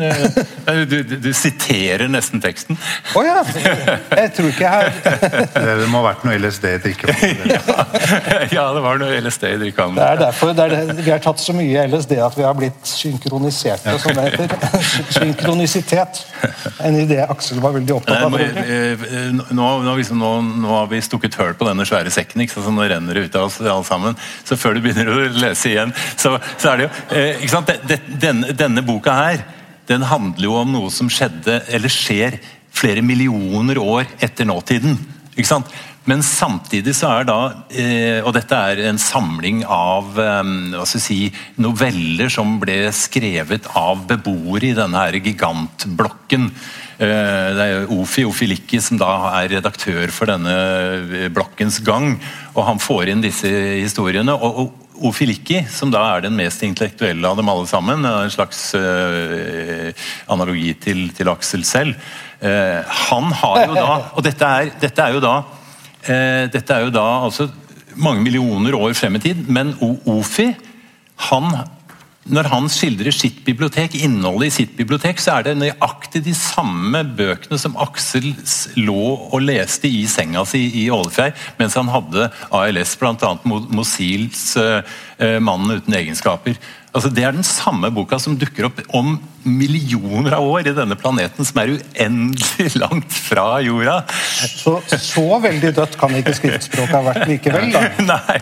[0.67, 2.79] Eh, du, du, du, siterer nesten teksten.
[2.79, 3.41] Å oh, ja!
[3.47, 4.87] Jeg tror ikke jeg har
[5.83, 7.71] Det må ha vært noe LSD i drikkevannet.
[8.57, 9.99] ja, det var noe LSD i drikkevannet.
[9.99, 12.93] Det er derfor det er, vi har tatt så mye LSD at vi har blitt
[12.93, 14.87] synkroniserte, som det heter.
[15.19, 16.23] Synkronisitet.
[16.87, 18.39] En idé Aksel var veldig opptatt av.
[18.39, 22.63] Eh, nå, nå, liksom, nå, nå, har vi stukket hull på denne svære sekken, ikke
[22.63, 24.17] så nå renner det ut av oss alle sammen.
[24.47, 27.43] Så før du begynner å lese igjen, så, så er det jo eh,
[28.21, 29.43] denne, denne, boka her,
[29.89, 32.41] den handler jo om noe som skjedde, eller skjer,
[32.77, 34.99] flere millioner år etter nåtiden.
[35.33, 35.71] ikke sant?
[36.07, 37.39] Men samtidig så er da
[37.75, 41.19] eh, Og dette er en samling av eh, hva skal jeg si,
[41.63, 46.47] noveller som ble skrevet av beboere i denne her gigantblokken.
[47.03, 52.15] Eh, det er Ofi Ofilikki som da er redaktør for denne blokkens gang.
[52.55, 53.51] og Han får inn disse
[53.83, 54.37] historiene.
[54.37, 59.91] og Ofilikki, som da er den mest intellektuelle av dem alle sammen, en slags uh,
[60.33, 62.09] analogi til, til, Aksel selv,
[62.41, 62.81] uh,
[63.11, 66.95] han har jo da Og dette er, dette er jo da uh, dette er jo
[66.95, 67.51] da altså
[67.97, 70.51] mange millioner år frem i tid, men Ofi
[71.31, 71.49] han
[72.27, 77.05] når han skildrer sitt bibliotek, innholdet i sitt bibliotek, så er det nøyaktig de samme
[77.17, 78.33] bøkene som Aksel
[78.81, 83.33] lå og leste i senga si i Ålefjær mens han hadde ALS, bl.a.
[83.47, 84.49] Mosils
[85.19, 86.59] 'Mannen uten egenskaper'.
[86.97, 90.97] Altså, det er den samme boka som dukker opp om millioner av år i denne
[90.97, 93.99] planeten, som er uendelig langt fra jorda.
[94.09, 97.83] Så, så veldig dødt kan ikke skriftspråket ha vært likevel, da?
[98.13, 98.39] Nei.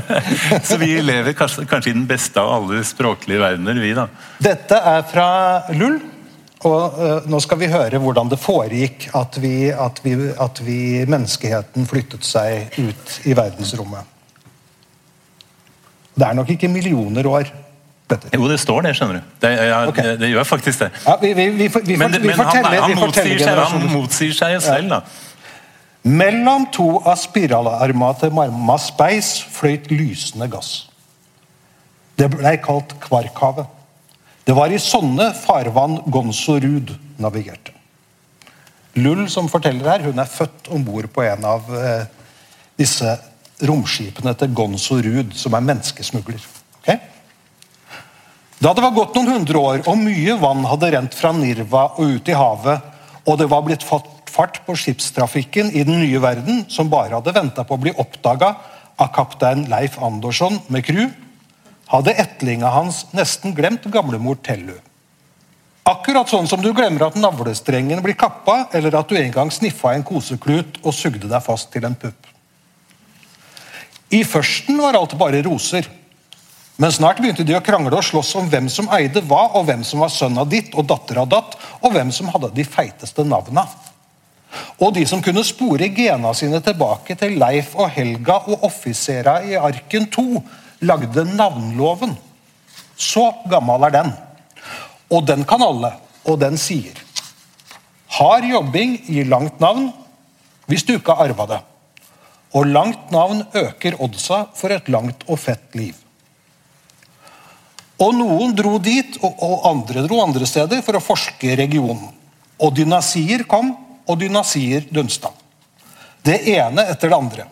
[0.68, 4.08] Så vi lever kanskje, kanskje, i den beste av alle språklige verdener, vi, da.
[4.40, 5.28] Dette er fra
[5.76, 6.00] Lull.
[6.62, 10.80] Og uh, Nå skal vi høre hvordan det foregikk at, vi, at, vi, at vi,
[11.10, 14.11] menneskeheten flyttet seg ut i verdensrommet.
[16.14, 17.50] Det er nok ikke millioner år
[18.12, 18.30] dette?
[18.36, 19.34] Jo, det står det, skjønner du.
[19.42, 20.06] Det, ja, okay.
[20.10, 20.90] det, det gjør faktisk det.
[21.06, 24.92] Ja, vi, vi, vi, vi, men, men han, han, motsier seg, han motsier seg selv,
[24.92, 25.02] da.
[26.02, 30.88] Mellom to av spiralarma til Marmas speis fløyt lysende gass.
[32.18, 33.70] Det ble kalt Kvarkhavet.
[34.42, 36.90] Det var i sånne farvann Gonzo Ruud
[37.22, 37.70] navigerte.
[38.98, 42.02] Lull, som forteller her, hun er født om bord på en av eh,
[42.76, 43.14] disse
[43.62, 46.42] romskipene til Gonzo Ruud, som er menneskesmugler.
[46.80, 46.98] Okay?
[48.62, 52.18] Da det var gått noen hundre år, og mye vann hadde rent fra Nirva og
[52.18, 52.90] ut i havet,
[53.26, 57.34] og det var blitt fått fart på skipstrafikken i den nye verden, som bare hadde
[57.36, 58.54] venta på å bli oppdaga
[59.00, 61.10] av kaptein Leif Andersson med crew,
[61.92, 64.78] hadde ettlinga hans nesten glemt gamlemor Tellu.
[65.82, 69.96] Akkurat sånn som du glemmer at navlestrengen blir kappa, eller at du en gang sniffa
[69.96, 72.31] en koseklut og sugde deg fast til en pupp.
[74.12, 75.88] I førsten var alt bare roser.
[76.76, 79.84] Men snart begynte de å krangle og slåss om hvem som eide hva, og hvem
[79.86, 83.24] som var sønn av ditt og datter av datt, og hvem som hadde de feiteste
[83.28, 83.66] navna.
[84.82, 89.56] Og de som kunne spore gena sine tilbake til Leif og Helga og offisera i
[89.56, 90.26] Arken 2,
[90.84, 92.12] lagde navnloven.
[92.96, 94.12] Så gammel er den.
[95.12, 95.94] Og den kan alle,
[96.28, 97.00] og den sier
[98.12, 99.88] Hard jobbing gir langt navn
[100.68, 101.60] hvis du ikke har arva det.
[102.52, 105.96] Og langt navn øker oddsa for et langt og fett liv.
[108.02, 112.10] Og Noen dro dit, og andre dro andre steder for å forske regionen.
[112.62, 113.72] Og dynasier kom,
[114.06, 115.30] og dynasier dunsta.
[116.22, 117.46] Det ene etter det andre.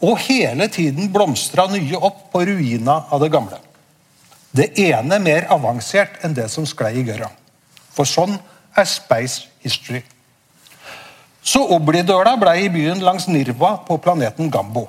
[0.00, 3.58] Og hele tiden blomstra nye opp på ruina av det gamle.
[4.50, 7.28] Det ene mer avansert enn det som sklei i gørra.
[7.92, 8.38] For sånn
[8.78, 10.02] er space history.
[11.42, 14.86] Så Oblidøla ble i byen langs Nirva på planeten Gambo.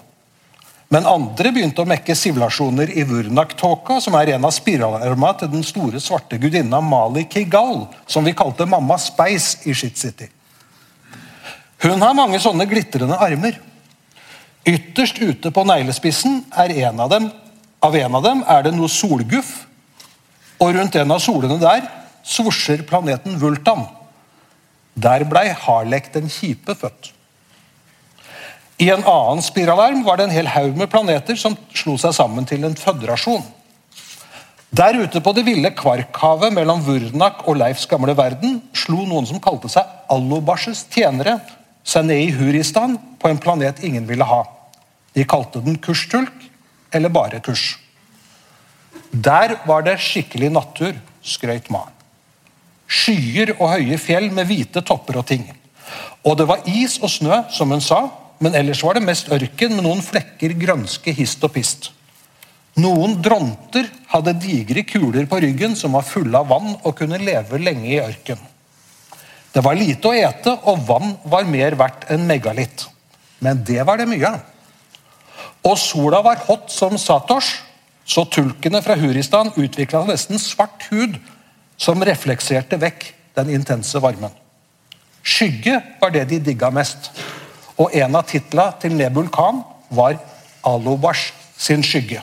[0.92, 5.64] Men andre begynte å mekke sivilasjoner i Vurnak-tåka, som er en av spiralarma til den
[5.64, 10.28] store svarte gudinna Mali Kigal, som vi kalte mamma Space i Shit City.
[11.82, 13.56] Hun har mange sånne glitrende armer.
[14.68, 17.32] Ytterst ute på neglespissen er en av dem
[17.82, 19.64] av en av dem er det noe solguff,
[20.62, 21.88] og rundt en av solene der
[22.22, 23.88] svosjer planeten Vultan.
[24.96, 27.14] Der blei Harlek den kjipe født.
[28.82, 32.48] I en annen spiralarm var det en hel haug med planeter som slo seg sammen
[32.50, 33.44] til en føderasjon.
[34.72, 39.42] Der ute på det ville Kvarkhavet mellom Vurnak og Leifs gamle verden slo noen som
[39.44, 41.38] kalte seg Allobasjes tjenere,
[41.84, 44.42] seg ned i Huristan på en planet ingen ville ha.
[45.14, 46.34] De kalte den Kurstulk,
[46.92, 47.76] eller bare Kurs.
[49.12, 52.01] Der var det skikkelig natur, skrøt Maren.
[52.92, 55.46] Skyer og høye fjell med hvite topper og ting.
[56.28, 58.04] Og det var is og snø, som hun sa,
[58.44, 61.92] men ellers var det mest ørken med noen flekker grønske hist og pist.
[62.82, 67.60] Noen dronter hadde digre kuler på ryggen som var fulle av vann og kunne leve
[67.62, 68.40] lenge i ørken.
[69.52, 72.86] Det var lite å ete, og vann var mer verdt enn megalitt.
[73.44, 74.32] Men det var det mye.
[75.68, 77.60] Og sola var hot som Satosh,
[78.08, 81.20] så tulkene fra Huristan utvikla nesten svart hud
[81.82, 83.08] som reflekserte vekk
[83.40, 84.34] den intense varmen.
[85.24, 87.10] Skygge var det de digga mest,
[87.82, 90.20] og en av titla til Nebul Khan var
[90.68, 92.22] Alobash sin skygge.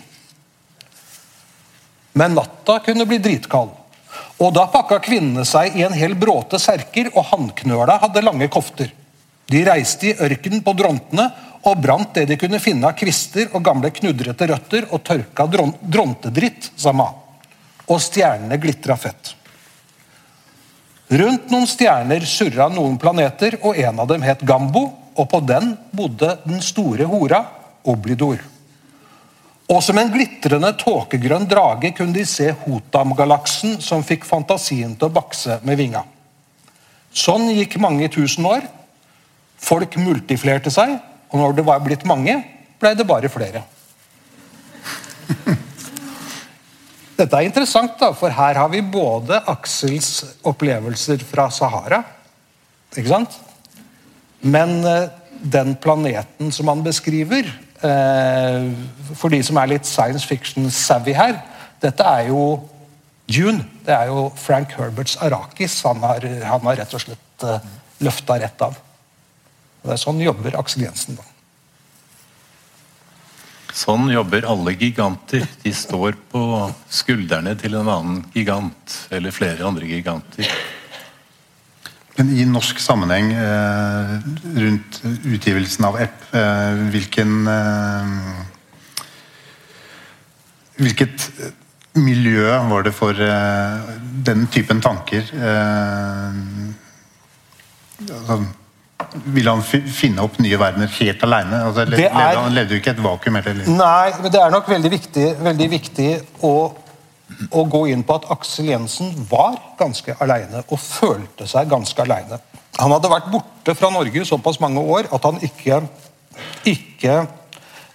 [2.19, 3.75] Men natta kunne bli dritkald.
[4.39, 8.91] Og da pakka kvinnene seg i en hel bråte serker, og hannknøla hadde lange kofter.
[9.49, 11.29] De reiste i ørkenen på drontene
[11.67, 16.71] og brant det de kunne finne av kvister og gamle knudrete røtter og tørka drontedritt,
[16.77, 17.09] sa Ma.
[17.89, 19.38] Og stjernene glitra fett.
[21.09, 24.91] Rundt noen stjerner surra noen planeter, og en av dem het Gambo.
[25.19, 27.41] Og på den bodde den store hora
[27.89, 28.39] Oblidor.
[29.69, 35.15] Og som en glitrende tåkegrønn drage kunne de se Hotam-galaksen, som fikk fantasien til å
[35.17, 36.05] bakse med vinga.
[37.13, 38.69] Sånn gikk mange tusen år.
[39.59, 40.95] Folk multiflerte seg,
[41.33, 42.39] og når det var blitt mange,
[42.79, 43.65] ble det bare flere.
[47.19, 52.05] Dette er interessant, da, for her har vi både Aksels opplevelser fra Sahara
[52.95, 53.35] ikke sant?
[54.41, 55.09] Men eh,
[55.43, 58.65] den planeten som han beskriver, Eh,
[59.15, 61.37] for de som er litt science fiction-savvy her
[61.79, 62.57] Dette er jo
[63.31, 63.63] June.
[63.87, 67.69] Det er jo Frank Herberts Arakis han har, han har rett og slett eh,
[68.03, 68.75] løfta rett av.
[69.79, 71.21] Og det er Sånn jobber Aksel Jensen.
[71.21, 71.38] da.
[73.79, 75.45] Sånn jobber alle giganter.
[75.63, 76.43] De står på
[76.91, 80.49] skuldrene til en annen gigant, eller flere andre giganter.
[82.19, 84.15] Men i norsk sammenheng eh,
[84.59, 88.15] rundt utgivelsen av Epp, eh, hvilken eh,
[90.79, 91.25] Hvilket
[91.99, 93.89] miljø var det for eh,
[94.27, 95.27] den typen tanker?
[95.35, 96.37] Eh,
[98.07, 98.37] altså,
[99.25, 101.63] ville han finne opp nye verdener helt alene?
[101.69, 103.65] Altså, levde, er, han levde jo ikke et vakuum eller?
[103.71, 106.11] Nei, men det er nok veldig viktig, veldig viktig
[106.47, 106.55] å
[107.53, 112.41] å gå inn på at Aksel Jensen var ganske aleine og følte seg ganske aleine.
[112.79, 115.83] Han hadde vært borte fra Norge såpass mange år at han ikke,
[116.69, 117.19] ikke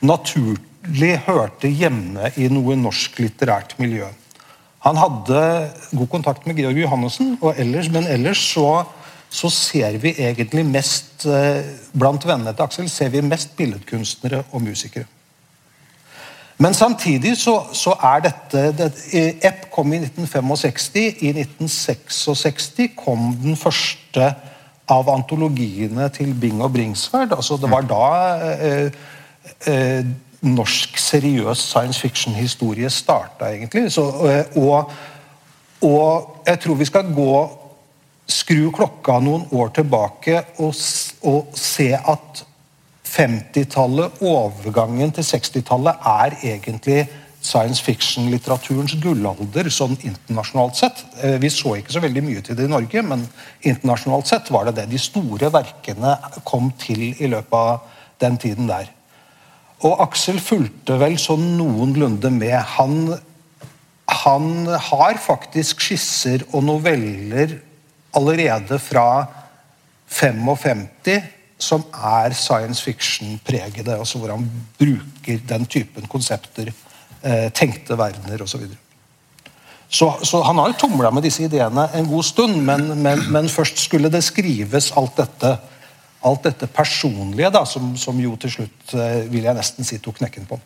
[0.05, 4.09] naturlig hørte hjemme i noe norsk litterært miljø.
[4.83, 5.39] Han hadde
[5.95, 8.83] god kontakt med Georg Johannessen, ellers, men ellers så,
[9.33, 14.61] så, ser vi egentlig mest eh, Blant vennene til Aksel ser vi mest billedkunstnere og
[14.61, 15.09] musikere.
[16.61, 18.89] Men samtidig så, så er dette det,
[19.43, 20.89] Epp kom i 1965.
[20.95, 24.29] I 1966 kom den første
[24.91, 27.33] av antologiene til Bing og Bringsværd.
[27.35, 28.05] Altså, det var da
[28.51, 28.91] eh,
[29.67, 30.05] eh,
[30.43, 33.91] norsk seriøs science fiction-historie starta, egentlig.
[33.91, 34.91] Så, eh, og,
[35.81, 37.33] og, jeg tror vi skal gå
[38.33, 40.73] skru klokka noen år tilbake og,
[41.29, 42.43] og se at
[43.13, 47.03] 50-tallet, overgangen til 60-tallet, er egentlig
[47.43, 51.03] science fiction-litteraturens gullalder sånn internasjonalt sett.
[51.19, 53.25] Eh, vi så ikke så veldig mye til det i Norge, men
[53.67, 54.87] internasjonalt sett var det det.
[54.93, 56.15] De store verkene
[56.47, 58.87] kom til i løpet av den tiden der.
[59.83, 62.55] Og Aksel fulgte vel sånn noenlunde med.
[62.77, 63.17] Han,
[64.23, 64.49] han
[64.87, 67.59] har faktisk skisser og noveller
[68.13, 69.25] allerede fra
[70.07, 70.87] 55
[71.63, 73.97] som er science fiction-pregede.
[73.97, 74.49] altså Hvor han
[74.79, 76.71] bruker den typen konsepter,
[77.23, 78.65] eh, tenkte verdener osv.
[79.89, 83.49] Så, så han har jo tumla med disse ideene en god stund, men, men, men,
[83.49, 85.57] først skulle det skrives alt dette,
[86.25, 90.17] alt dette personlige, da, som, som, jo til slutt eh, vil jeg nesten si tok
[90.17, 90.59] knekken på.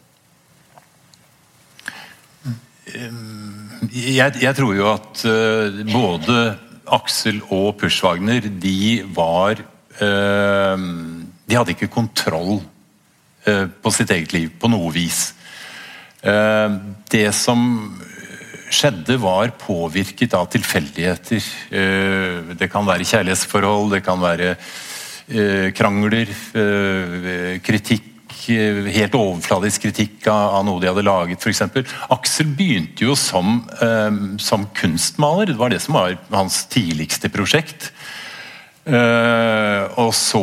[2.87, 6.37] Jeg, jeg tror jo at uh, både
[6.95, 9.61] Aksel og Pushwagner de var
[9.97, 10.77] Eh,
[11.47, 12.59] de hadde ikke kontroll
[13.47, 15.31] eh, på sitt eget liv på noe vis.
[16.21, 16.75] Eh,
[17.13, 17.63] det som
[18.67, 21.45] skjedde, var påvirket av tilfeldigheter.
[22.59, 24.57] Det kan være kjærlighetsforhold, det kan være
[25.71, 26.33] krangler,
[27.63, 28.09] kritikk
[28.45, 31.63] helt overfladisk kritikk av, noe de hadde laget, f.eks.
[32.13, 33.61] Aksel begynte jo som,
[34.41, 35.51] som, kunstmaler.
[35.51, 37.91] Det var det som var hans tidligste prosjekt.
[38.87, 40.39] Uh, og så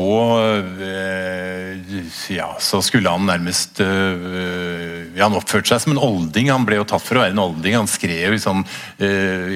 [0.60, 1.94] uh,
[2.28, 6.50] ja, så skulle han nærmest Han oppførte seg som en olding.
[6.52, 7.78] Han ble jo tatt for å være en olding.
[7.78, 8.66] Han skrev sånn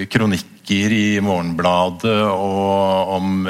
[0.09, 3.47] kronikk kronikker i Morgenbladet og om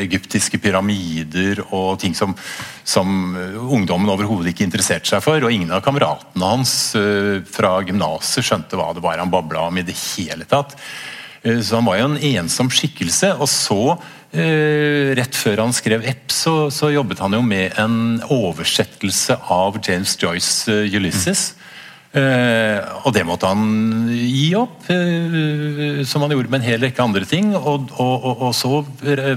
[0.00, 2.34] egyptiske pyramider og ting som,
[2.84, 3.36] som
[3.70, 5.40] ungdommen overhodet ikke interesserte seg for.
[5.42, 6.96] Og ingen av kameratene hans
[7.50, 10.76] fra gymnaset skjønte hva det var han babla om i det hele tatt.
[11.42, 13.36] Så han var jo en ensom skikkelse.
[13.40, 13.98] Og så
[14.30, 19.80] Eh, rett før han skrev Epp, så, så, jobbet han jo med en oversettelse av
[19.82, 21.56] James Joyce' 'Ulysses'.
[22.10, 27.04] Eh, og det måtte han gi opp, eh, som han gjorde med en hel rekke
[27.04, 27.52] andre ting.
[27.54, 28.80] Og, og, og, og så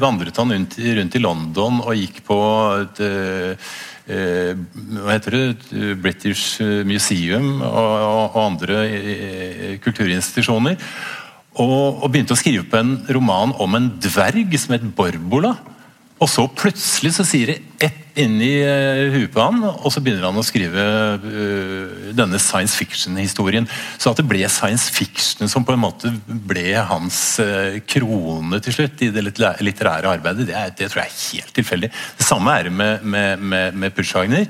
[0.02, 2.40] vandret han rundt, rundt, i London og gikk på
[2.82, 8.82] et eh, hva heter det, British Museum og, andre
[9.80, 10.76] kulturinstitusjoner
[11.62, 15.54] og, begynte å skrive på en roman om en dverg som het Borbola.
[16.22, 20.28] Og så plutselig så sier det ett inni uh, huet på han, og så begynner
[20.28, 20.84] han å skrive
[21.24, 23.66] uh, denne science fiction-historien.
[23.98, 28.78] Så at det ble science fiction som på en måte ble hans uh, krone til
[28.78, 31.92] slutt i det litterære arbeidet, det, er, det, tror jeg er helt tilfeldig.
[32.22, 34.48] Det samme er det med, med, med, med Pushwagner.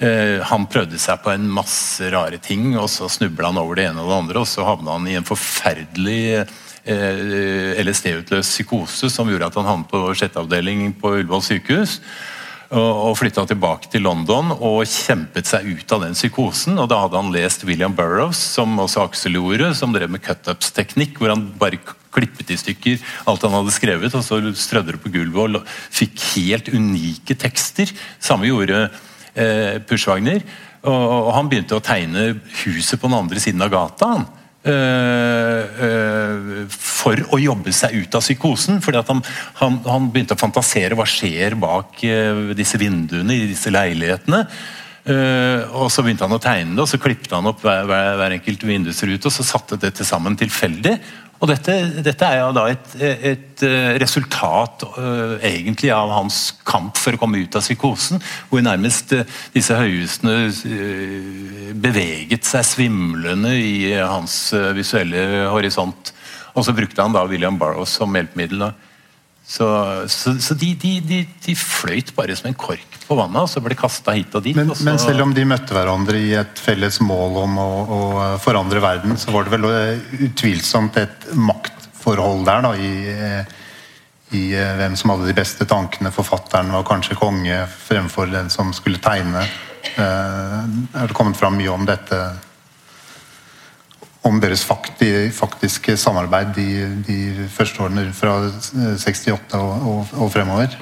[0.00, 3.90] Eh, han prøvde seg på en masse rare ting, og så snubla han over det
[3.90, 6.54] ene og det andre, og så havna han i en forferdelig eh,
[6.86, 11.98] LSD-utløst psykose som gjorde at han havnet på sjette avdeling på Ullevål sykehus.
[12.70, 16.78] Og flytta tilbake til London og kjempet seg ut av den psykosen.
[16.78, 21.18] og Da hadde han lest William Burroughs, som også Aksel gjorde, som drev med cutups-teknikk,
[21.18, 21.82] hvor han bare
[22.14, 26.22] klippet i stykker alt han hadde skrevet, og så strødde det på gulvet og fikk
[26.36, 27.90] helt unike tekster.
[28.22, 28.84] Samme gjorde
[29.34, 30.42] eh, Pushwagner.
[30.80, 34.14] Og, og, han begynte å tegne huset på den andre siden av gata.
[34.14, 34.28] han.
[34.60, 38.82] Uh, uh, for å jobbe seg ut av psykosen.
[38.84, 39.22] fordi han,
[39.56, 44.44] han, han, begynte å fantasere hva skjer bak uh, disse vinduene i disse leilighetene.
[45.72, 48.34] og Så begynte han å tegne det, og så klippet han opp hver, hver, hver
[48.36, 50.92] enkelt vindusrute og så satte det til sammen tilfeldig.
[51.40, 51.74] Og dette,
[52.04, 57.20] dette, er jo da et, et eh, resultat uh, egentlig av hans kamp for å
[57.22, 58.20] komme ut av psykosen,
[58.50, 59.24] hvor nærmest uh,
[59.54, 60.50] disse høyhusene
[61.80, 66.12] beveget seg svimlende i hans visuelle horisont.
[66.52, 68.68] Og så brukte han da William Barrows som hjelpemiddel.
[69.50, 69.66] Så,
[70.06, 73.58] så, så de, de, de, de, fløyt bare som en kork på vannet, og så
[73.64, 74.54] ble kasta hit og dit.
[74.54, 74.86] Men, og så...
[74.86, 77.98] men, selv om de møtte hverandre i et felles mål om å, å
[78.44, 79.66] forandre verden, så var det vel
[80.28, 82.92] utvilsomt et maktforhold der da, i,
[84.38, 86.14] i hvem som hadde de beste tankene.
[86.14, 89.42] Forfatteren var kanskje konge fremfor den som skulle tegne.
[89.96, 90.56] Eh,
[90.94, 92.22] er det kommet fram mye om dette?
[94.26, 96.68] Om deres faktiske samarbeid de,
[97.06, 98.34] de første årene fra
[99.00, 100.76] 68 og, og, og fremover.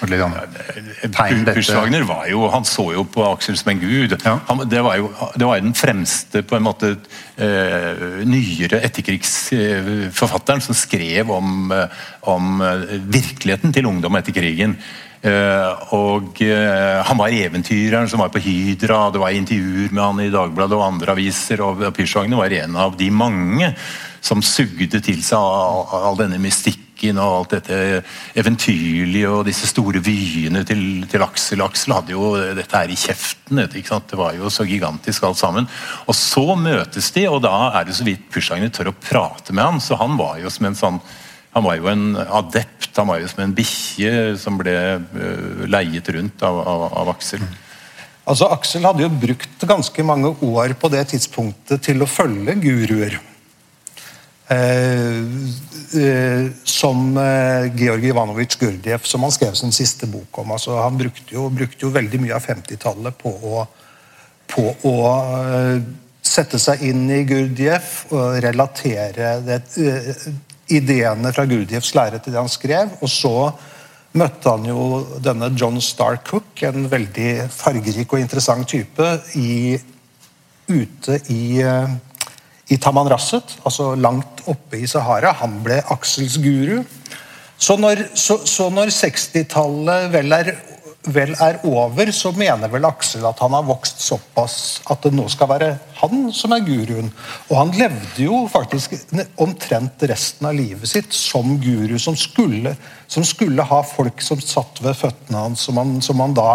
[0.00, 4.14] Pushwagner var jo, han så jo på Aksel som en gud.
[4.24, 4.38] Ja.
[4.48, 6.94] Han, det, var jo, det var den fremste på en måte
[7.36, 12.00] eh, nyere etterkrigsforfatteren som skrev om, eh,
[12.32, 12.64] om
[13.12, 14.78] virkeligheten til ungdom etter krigen.
[15.20, 20.22] Uh, og uh, Han var eventyreren som var på Hydra, det var intervjuer med han
[20.24, 21.60] i Dagbladet og andre aviser.
[21.60, 23.74] og Pysjvagner var en av de mange
[24.24, 28.00] som sugde til seg all, denne mystikken og alt dette
[28.40, 31.64] eventyrlige og disse store vyene til, til Aksel.
[31.64, 33.60] Aksel hadde jo dette her i kjeften.
[33.60, 35.68] Det var jo så gigantisk alt sammen.
[36.06, 39.68] Og så møtes de, og da er det så vidt Pysjvagner tør å prate med
[39.68, 41.00] han, så han var jo som en sånn
[41.50, 46.08] han var jo en adept, han var jo som en bikkje som ble uh, leiet
[46.14, 47.42] rundt av, av, av Aksel.
[48.30, 53.18] Altså, Aksel hadde jo brukt ganske mange år på det tidspunktet til å følge guruer.
[54.50, 55.18] Eh,
[56.02, 60.50] eh, som eh, Georg Ivanovitsj Gurdjieff, som han skrev sin siste bok om.
[60.56, 63.64] Altså, han brukte jo, brukte jo, veldig mye av 50-tallet på å,
[64.50, 64.96] på å
[65.38, 65.76] eh,
[66.26, 70.26] sette seg inn i Gurdjieff og relatere det, eh,
[70.72, 72.96] ideene fra Gurdjieffs lære til det han skrev.
[73.00, 73.34] Og så
[74.18, 74.84] møtte han jo
[75.22, 79.08] denne John Star Cook, en veldig fargerik og interessant type,
[79.38, 79.78] i,
[80.70, 81.60] ute i,
[82.70, 85.34] i Tamanrasset, altså langt oppe i Sahara.
[85.42, 86.80] Han ble Aksels guru.
[87.60, 88.06] Så når,
[88.72, 90.54] når 60-tallet vel er
[91.08, 94.56] vel er over, så mener vel Aksel at han har vokst såpass
[94.92, 95.70] at det nå skal være
[96.02, 97.08] han som er guruen.
[97.48, 98.98] Og han levde jo faktisk
[99.40, 102.74] omtrent resten av livet sitt som guru, som skulle,
[103.08, 106.52] som skulle ha folk som satt ved føttene hans, som han, som han da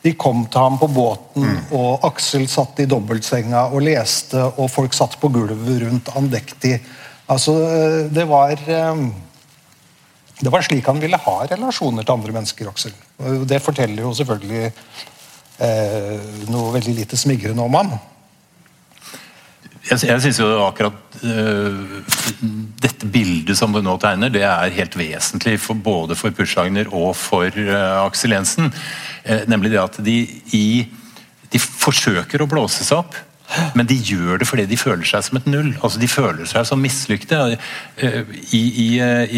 [0.00, 1.64] de kom til ham på båten, mm.
[1.76, 6.78] og Aksel satt i dobbeltsenga og leste, og folk satt på gulvet rundt andektig.
[7.30, 7.52] Altså,
[8.08, 9.02] det var eh,
[10.40, 12.70] det var slik han ville ha relasjoner til andre mennesker.
[12.70, 12.94] Aksel.
[13.48, 14.70] Det forteller jo selvfølgelig
[15.60, 17.92] eh, noe veldig lite smigrende om ham.
[19.90, 22.00] jeg, jeg syns jo akkurat øh,
[22.80, 27.14] dette bildet som du nå tegner, det er helt vesentlig for, både for Pushagner og
[27.18, 28.72] for øh, Aksel Jensen.
[29.24, 30.16] Eh, nemlig det at de,
[30.56, 30.86] i,
[31.52, 33.18] de forsøker å blåse seg opp.
[33.74, 35.72] Men de gjør det fordi de føler seg som et null.
[35.82, 37.38] altså De føler seg som mislykte.
[37.98, 38.88] I, i,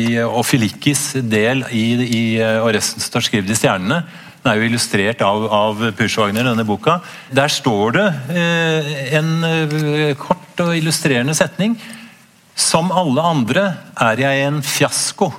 [0.03, 4.03] i Ofilikis del i, i 'Arresten resten står skrevet i stjernene
[4.43, 6.97] den er jo illustrert av, av Pushwagner, denne boka.
[7.31, 11.77] Der står det eh, en eh, kort og illustrerende setning.
[12.59, 13.63] Som alle andre
[14.03, 15.31] er jeg en fiasko,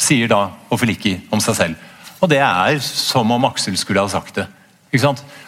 [0.00, 1.90] sier da Ofeliki om seg selv.
[2.24, 4.48] Og det er som om Aksel skulle ha sagt det.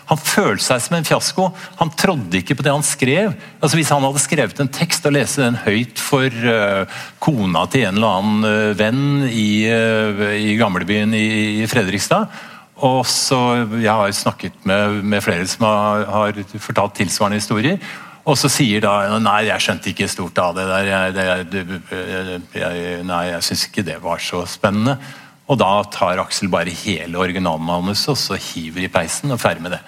[0.07, 1.49] Han følte seg som en fiasko.
[1.81, 3.35] Han trodde ikke på det han skrev.
[3.61, 7.87] Altså Hvis han hadde skrevet en tekst og lese den høyt for uh, kona til
[7.89, 11.27] en eller annen uh, venn i, uh, i gamlebyen i,
[11.63, 12.29] i, Fredrikstad
[12.77, 17.79] og så, Jeg har snakket med, med flere som har, har, fortalt tilsvarende historier.
[18.27, 20.91] Og så sier da Nei, jeg skjønte ikke stort av det der.
[20.91, 24.99] Jeg, det, jeg, jeg, nei, jeg syns ikke det var så spennende.
[25.47, 29.77] Og da tar Aksel bare hele originalmanuset og så hiver i peisen og ferdig med
[29.77, 29.85] det.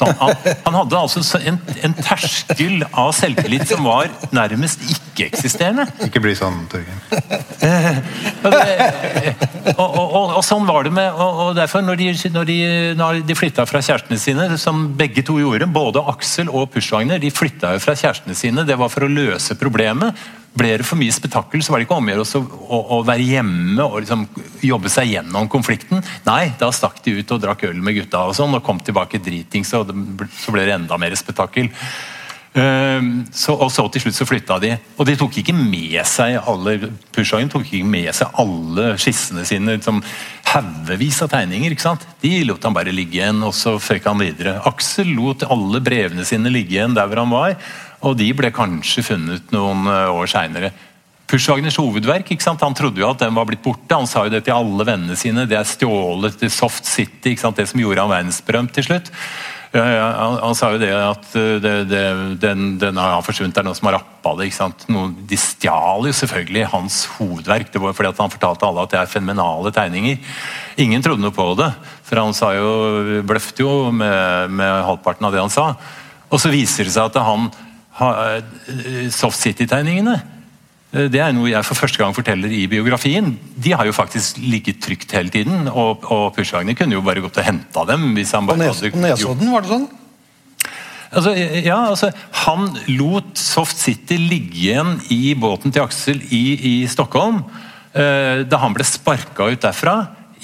[0.00, 0.34] Han,
[0.64, 5.84] han, hadde altså en, en, terskel av selvtillit som var nærmest ikke-eksisterende.
[6.06, 6.96] Ikke bli sånn, Torgeir.
[9.76, 12.58] og, og, og, og, sånn var det med og, derfor Når de, når de,
[12.98, 17.30] når de flytta fra kjærestene sine, som begge to gjorde, både Aksel og Pushwagner, de
[17.30, 18.64] flytta jo fra kjærestene sine.
[18.66, 20.16] Det var for å løse problemet.
[20.52, 22.42] Ble det for mye spetakkel, så var det ikke om å gjøre
[22.76, 24.26] å, være hjemme og liksom
[24.68, 26.02] jobbe seg gjennom konflikten.
[26.26, 29.22] Nei, da stakk de ut og drakk øl med gutta og sånn, og kom tilbake
[29.24, 31.72] dritings, og det, så ble det enda mer spetakkel.
[32.52, 33.24] Uh,
[33.54, 34.74] og så til slutt så flytta de.
[35.00, 39.78] Og de tok ikke med seg alle Pushhagen tok ikke med seg alle skissene sine.
[39.78, 40.02] Liksom,
[40.52, 41.72] Haugevis av tegninger.
[41.72, 42.04] ikke sant?
[42.20, 44.58] De lot han bare ligge igjen, og så føyk han videre.
[44.68, 47.56] Aksel lot alle brevene sine ligge igjen der hvor han var.
[48.02, 50.72] Og de ble kanskje funnet noen eh, år seinere.
[51.32, 52.60] Pushwagners hovedverk ikke sant?
[52.60, 53.94] Han trodde jo at den var blitt borte.
[53.94, 55.46] Han sa jo det til alle vennene sine.
[55.48, 57.56] Det er stjålet til Soft City, ikke sant?
[57.56, 59.12] det som gjorde han verdensberømt til slutt.
[59.72, 62.02] Han, han, sa jo det at eh, det, det,
[62.42, 64.50] den, den, har forsvunnet, det er noen som har rappa det.
[64.92, 67.72] Noen, de stjal jo selvfølgelig hans hovedverk.
[67.72, 70.36] Det var fordi han fortalte alle at det er fenomenale tegninger.
[70.84, 71.70] Ingen trodde noe på det,
[72.04, 75.70] for han sa jo, bløfte jo med, med halvparten av det han sa.
[76.28, 77.70] Og så viser det seg at han Eh,
[79.12, 83.34] Soft City-tegningene eh, det er noe jeg for første gang forteller i biografien.
[83.56, 87.40] De har jo faktisk ligget trygt hele tiden, og, og Pushwagner kunne jo bare gått
[87.42, 88.12] og henta dem.
[88.16, 89.90] hvis han bare På Nesodden, var det sånn?
[91.12, 92.08] Altså, ja, altså,
[92.46, 97.42] Han lot Soft City ligge igjen i båten til Aksel i, i Stockholm
[97.92, 99.96] eh, da han ble sparka ut derfra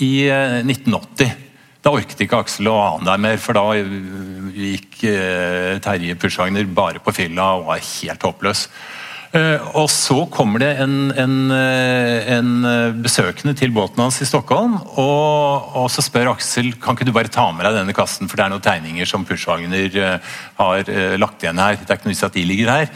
[0.04, 1.47] i eh, 1980.
[1.84, 7.02] Da orket ikke Aksel å han der mer, for da gikk eh, Terje Pushagner bare
[7.02, 8.68] på fylla og var helt håpløs.
[9.28, 12.52] Uh, og så kommer det en, en, en,
[13.04, 14.78] besøkende til båten hans i Stockholm.
[14.96, 18.40] Og, og, så spør Aksel kan ikke du bare ta med deg denne kassen, for
[18.40, 20.00] det er noen tegninger som Pushwagner
[20.56, 21.76] har lagt igjen her.
[21.76, 22.88] Det er ikke noe vits at de ligger her.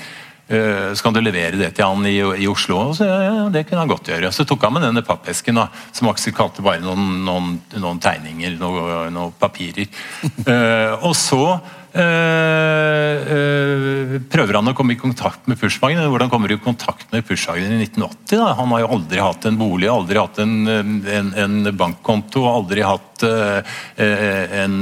[0.49, 2.79] Eh, så kan du levere det til han i, i Oslo.
[2.89, 4.33] Og så, ja, ja, det kunne han godt gjøre.
[4.35, 8.59] Så tok han med denne pappesken, da, som Aksel kalte bare noen, noen, noen tegninger,
[8.61, 9.87] noen, noen papirer.
[10.49, 16.03] uh, og så uh, uh, prøver han å komme i kontakt med Pushwagen.
[16.11, 18.37] Hvordan kommer du i kontakt med Pushwagen i 1980?
[18.37, 18.53] Da?
[18.59, 23.23] Han har jo aldri hatt en bolig, aldri hatt en, en, en bankkonto, aldri hatt
[24.03, 24.79] en,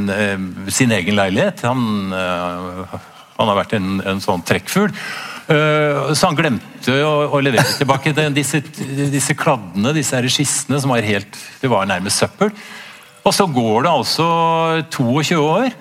[0.73, 1.67] sin egen leilighet.
[1.69, 4.95] Han, han har vært en sånn trekkfugl.
[5.51, 8.61] Eh, så han glemte å, å levere tilbake den, disse,
[9.11, 12.53] disse, kladdene, disse skissene, som var helt Det var nærmest søppel.
[13.27, 14.27] Og så går det altså
[14.95, 15.73] 22 år,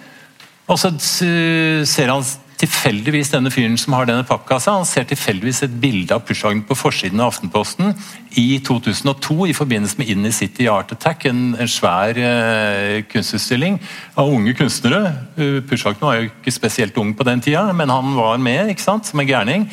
[0.69, 2.25] og så ser han
[2.59, 6.75] tilfeldigvis denne fyren som har denne pappkassa, han ser tilfeldigvis et bilde av Pushhagen på
[6.75, 7.93] forsiden av Aftenposten
[8.39, 13.79] i 2002 i forbindelse med In the City Art Attack, en, en svær uh, kunstutstilling
[14.19, 15.15] av unge kunstnere.
[15.39, 18.87] Uh, Pushhagen var jo ikke spesielt ung på den tida, men han var med ikke
[18.89, 19.69] sant, som en gærning.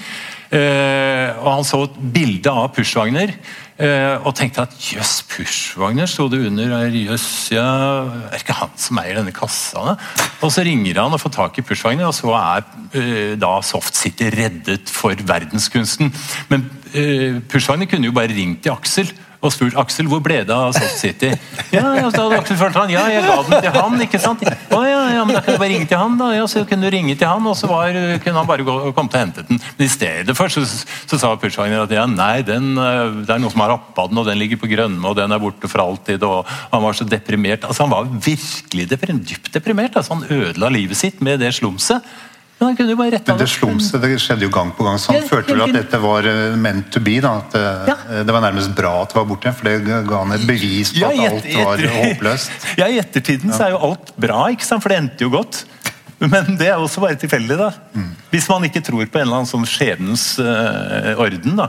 [0.47, 3.34] Uh, og Han så et bilde av Pushwagner
[3.76, 6.86] Uh, og tenkte at jøss, Pushwagner sto det under.
[6.88, 7.66] Jøss, ja,
[8.30, 9.99] er ikke han som eier denne kassa?
[10.40, 14.01] Og så ringer han og får tak i Pushwagner, og så er uh, da Soft
[14.01, 16.09] City reddet for verdenskunsten.
[16.49, 16.64] Men
[17.53, 19.12] Pushwagner kunne jo bare ringt til Aksel
[19.45, 21.32] og spurt Aksel hvor ble det av Soft City.
[21.76, 24.45] Ja, ja, så hadde Aksel følt han, ja, jeg ga den til han, ikke sant?
[24.47, 26.30] Å ja, ja, men da kan du bare ringe til han, da.
[26.37, 29.12] Ja, så kunne du ringe til han, og så var, kunne han bare gå, komme
[29.12, 29.61] til å hente den.
[29.78, 33.43] Men i stedet for så, så sa Pushwagner at ja, nei, den, eh, det er
[33.43, 35.84] noen som har rappa den, og den ligger på Grønne, og den er borte for
[35.84, 37.66] alltid, og han var så deprimert.
[37.66, 39.97] Altså, Han var virkelig deprimert, dypt deprimert.
[39.97, 42.03] altså Han ødela livet sitt med det slumset.
[42.59, 43.45] Men han kunne jo bare retta det.
[43.45, 45.99] det slumset det skjedde jo gang på gang, så han Ja, følte vel at dette
[46.01, 47.19] var eh, meant to be.
[47.21, 47.97] da, At eh, Ja.
[48.25, 49.75] det var nærmest bra at det var borte, for det
[50.09, 52.67] ga han et bevis på at alt var håpløst.
[52.81, 54.83] Ja, I ettertiden så er jo alt bra, ikke sant?
[54.83, 55.65] for det endte jo godt.
[56.19, 57.71] Men det er også bare tilfeldig, da.
[58.33, 61.69] Hvis man ikke tror på en eller annen sånn skjebnens uh, orden, da.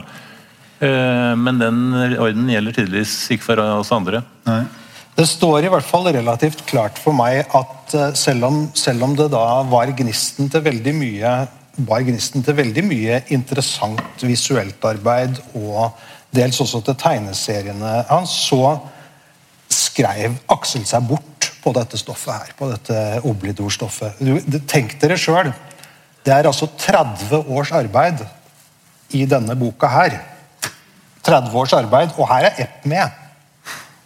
[0.80, 1.82] Uh, men den
[2.16, 4.22] orden gjelder tydeligvis ikke for oss andre.
[4.48, 4.62] Nei.
[5.18, 9.16] Det står i hvert fall relativt klart for meg at eh, selv om, selv om
[9.18, 11.32] det da var gnisten til veldig mye
[11.88, 15.98] var gnisten til veldig mye interessant visuelt arbeid og
[16.34, 18.78] dels også til tegneseriene hans, så
[19.70, 22.96] skrev Aksel seg bort på dette stoffet her, på dette
[23.26, 24.18] Oblidor-stoffet.
[24.70, 25.52] Tenk dere sjøl.
[26.24, 28.22] Det er altså 30 års arbeid
[29.18, 30.18] i denne boka her.
[31.26, 33.24] 30 års arbeid, og her er Epp med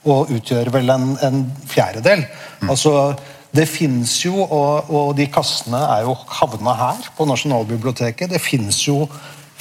[0.08, 2.24] og utgjør vel en, en fjerdedel.
[2.66, 3.12] Altså,
[3.52, 8.32] det fins jo, og, og de kassene er jo havna her på Nasjonalbiblioteket.
[8.32, 9.04] Det fins jo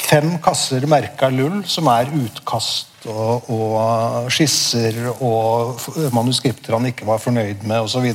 [0.01, 5.81] fem kasser merka Lull, som er utkast og, og skisser og
[6.15, 8.07] manuskripter han ikke var fornøyd med, osv.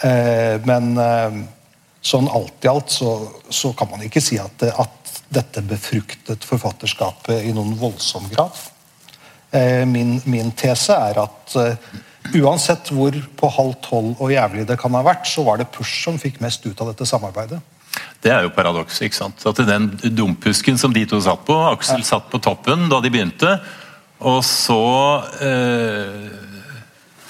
[0.00, 1.40] Eh, men eh,
[2.00, 3.14] sånn alt i alt så,
[3.52, 8.56] så kan man ikke si at, at dette befruktet forfatterskapet i noen voldsom grad.
[9.50, 11.98] Eh, Min, min tese er at eh,
[12.38, 16.04] uansett hvor på halv tolv og jævlig det kan ha vært, så var det Push
[16.04, 17.58] som fikk mest ut av dette samarbeidet.
[18.22, 19.08] Det er jo paradokset.
[19.08, 19.46] ikke sant?
[19.48, 23.56] At Den dumpusken som de to satt på, Aksel satt på toppen da de begynte,
[24.20, 24.84] og så
[25.40, 26.28] eh,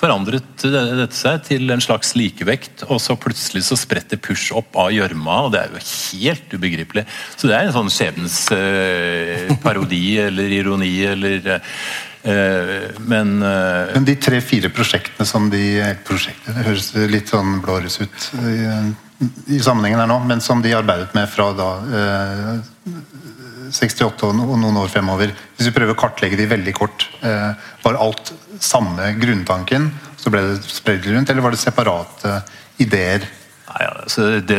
[0.01, 4.91] forandret dette seg til en slags likevekt, og så plutselig så spretter Push opp av
[4.95, 7.07] gjørma, og det er jo helt ubegripelig.
[7.37, 11.75] Så det er en sånn skjebnens eh, parodi eller ironi eller eh,
[12.23, 15.63] Men eh, Men de tre-fire prosjektene som de
[16.05, 18.59] prosjektene, Det høres litt sånn blåres ut i,
[19.57, 23.01] i sammenhengen her nå, men som de arbeidet med fra da eh,
[23.71, 25.33] 68 og noen år fremover.
[25.57, 27.53] Hvis vi prøver å kartlegge de veldig kort, eh,
[27.85, 29.91] var alt samme grunntanken?
[30.21, 32.41] Så ble det spredd rundt, eller var det separate
[32.83, 33.25] ideer?
[33.71, 34.59] Nei, altså det,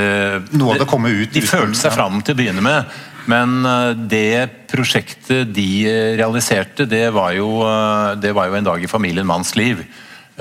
[0.55, 2.85] Noe av det kom ut De uten- følte seg fram til å begynne med.
[3.29, 8.69] Men eh, det prosjektet de eh, realiserte, det var jo, eh, det var jo en
[8.71, 9.83] dag i familien manns liv.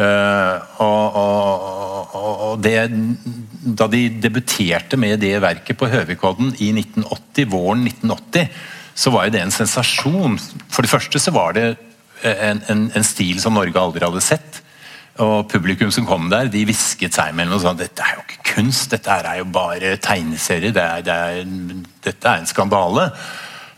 [0.00, 2.86] Og, og, og det,
[3.76, 8.48] da de debuterte med det verket på Høvikodden i 1980, våren 1980,
[8.96, 10.38] så var jo det en sensasjon.
[10.72, 11.66] For det første så var det
[12.24, 14.62] en, en, en stil som Norge aldri hadde sett.
[15.20, 18.54] Og publikum som kom der, de hvisket seg mellom og sa dette er jo ikke
[18.54, 21.50] kunst, dette er jo bare tegneserie, det er, det er,
[22.06, 23.10] dette er en skandale.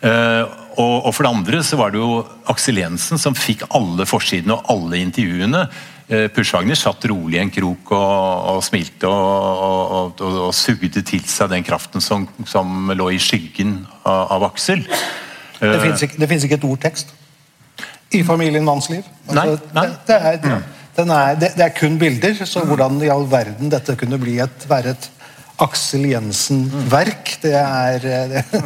[0.03, 0.45] Uh,
[0.83, 4.57] og, og for det andre så var det jo Aksel Jensen som fikk alle forsidene
[4.57, 5.65] og alle intervjuene.
[6.11, 11.53] Uh, Pushwagner satt rolig i en krok og, og smilte og, og, sugde til seg
[11.55, 14.85] den kraften som, som lå i skyggen av, av Aksel.
[14.85, 15.23] Det
[15.63, 17.13] Eh, fins ikke, ikke et ord tekst
[18.13, 19.05] i familien manns liv.
[19.29, 19.85] Altså, Nei, nei.
[19.87, 20.65] Det, det, er,
[21.01, 24.69] er, det, det er kun bilder, så hvordan i all verden dette kunne bli et,
[24.69, 25.11] være et
[25.63, 28.63] Aksel Jensen-verk, det er eh, det,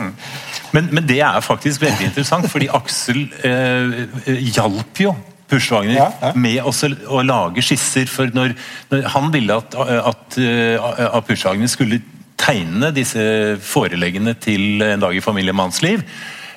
[0.74, 5.14] Men, men det er faktisk veldig interessant, fordi Aksel eh, hjalp jo
[5.46, 6.32] Pushwagner Ja, ja.
[6.34, 8.08] med også å lage skisser.
[8.10, 8.56] For når,
[8.90, 10.74] når han ville at, at, eh,
[11.06, 12.00] at Pushwagner skulle
[12.36, 13.22] tegne disse
[13.64, 16.02] foreleggene til En dag i familie manns liv,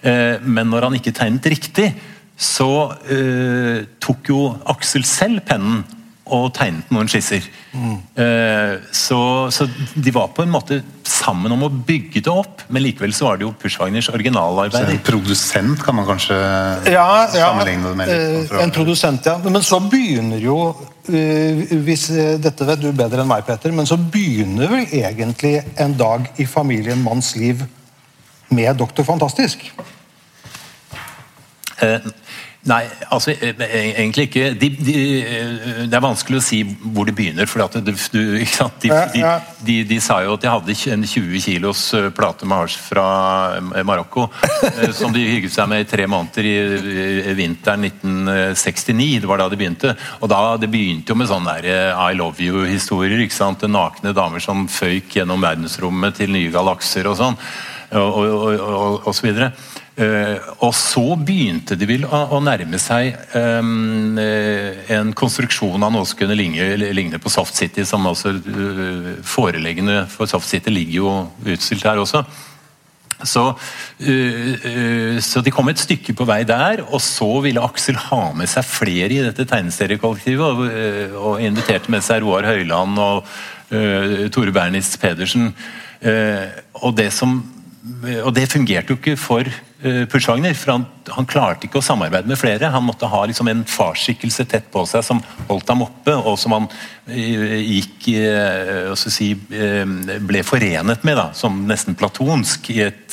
[0.02, 1.92] eh, men når han ikke tegnet riktig,
[2.40, 2.72] så
[3.12, 5.84] eh, tok jo Aksel selv pennen
[6.30, 7.46] og tegnet noen skisser.
[7.74, 9.20] Eh, så,
[9.54, 9.66] så
[9.96, 10.80] de var på en måte
[11.10, 15.02] sammen om å bygge det opp, men likevel så var det jo Pushwagners Så en
[15.06, 18.14] produsent kan man kanskje ja, ja, sammenligne det med.
[18.14, 19.38] eh, litt, En produsent, ja.
[19.44, 20.58] Men så begynner jo
[21.10, 25.58] eh, hvis, eh, Dette vet du bedre enn meg, Peter, men så begynner vel egentlig
[25.82, 27.66] en dag i familien manns liv
[28.54, 29.66] med Doktor Fantastisk.
[31.80, 32.00] Eh,
[32.68, 34.50] Nei, altså eh, eh, egentlig ikke.
[34.60, 37.48] De, de, eh, det er vanskelig å si hvor det begynner.
[37.48, 37.94] for at du?
[39.64, 41.86] De, de, sa jo at de hadde en 20 kilos
[42.18, 43.06] plate med hasj fra
[43.88, 44.28] Marokko,
[44.98, 49.24] som de hygget seg med i tre måneder i, vinteren 1969.
[49.24, 49.96] Det var da de begynte.
[50.20, 53.24] Og da Det begynte jo med sånne der I love you-historier.
[53.24, 53.64] ikke sant?
[53.72, 57.40] Nakne damer som føyk gjennom verdensrommet til nye galakser og sånn.
[57.90, 59.54] Og, og, og, og så videre.
[60.00, 65.92] Eh, og så begynte de vel å, å nærme seg um, eh, en konstruksjon av
[65.92, 70.72] noe som kunne ligne, ligne på Soft City, som altså uh, Foreleggene for Soft City
[70.72, 71.12] ligger jo
[71.52, 72.24] utstilt her også.
[73.28, 78.00] Så, uh, uh, så de kom et stykke på vei der, og så ville Aksel
[78.08, 82.96] ha med seg flere i dette tegneseriekollektivet, og, eh, og inviterte med seg Roar Høiland
[83.04, 83.28] og
[83.76, 85.52] eh, Tore Bernis Pedersen.
[86.00, 86.46] Eh,
[86.80, 87.42] og, det som,
[88.24, 90.54] og det fungerte jo ikke for Pushwagner.
[90.60, 92.72] For han, han, klarte ikke å samarbeide med flere.
[92.74, 96.52] Han måtte ha liksom en farsskikkelse tett på seg som holdt ham oppe, og som
[96.58, 103.10] han uh, gikk uh, si, ble forenet med, da, som nesten platonsk, i et,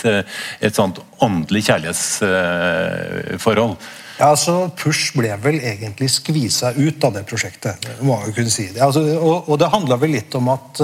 [0.59, 3.75] et sånt åndelig kjærlighetsforhold.
[4.17, 7.89] Ja, altså Push ble vel egentlig skvisa ut av det prosjektet.
[8.01, 8.81] må jeg kunne si det.
[8.85, 10.81] Altså, og, og, det handla vel litt om at,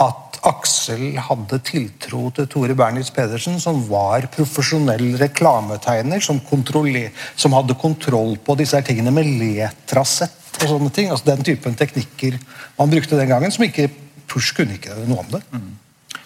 [0.00, 6.40] at Aksel hadde tiltro til Tore Bernitz Pedersen, som var profesjonell reklametegner, som,
[7.36, 11.10] som hadde kontroll på disse her tingene med letrasett og sånne ting.
[11.10, 12.38] altså Den typen teknikker
[12.78, 13.90] man brukte den gangen, som ikke
[14.30, 15.42] Push kunne ikke noe om det.
[15.50, 15.70] Mm.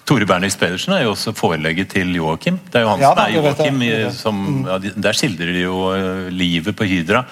[0.04, 2.58] Tore Bernitz Pedersen er jo også forelegget til Joakim.
[2.68, 3.82] Det er jo han ja, som er Joakim.
[4.12, 7.24] Som, Ja, der skildrer de jo eh, livet på Hydra.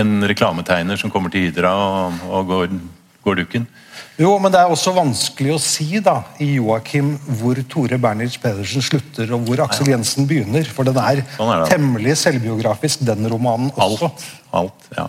[0.00, 2.78] En reklametegner som kommer til Hydra og, og går,
[3.26, 3.68] går dukken.
[4.14, 8.84] Jo, men det er også vanskelig å si da, i Joakim hvor Tore Bernitz Pedersen
[8.84, 10.68] slutter og hvor Aksel Jensen begynner.
[10.70, 14.12] For den er, sånn er temmelig selvbiografisk, den romanen også.
[14.12, 14.28] Alt,
[14.60, 15.08] alt, ja.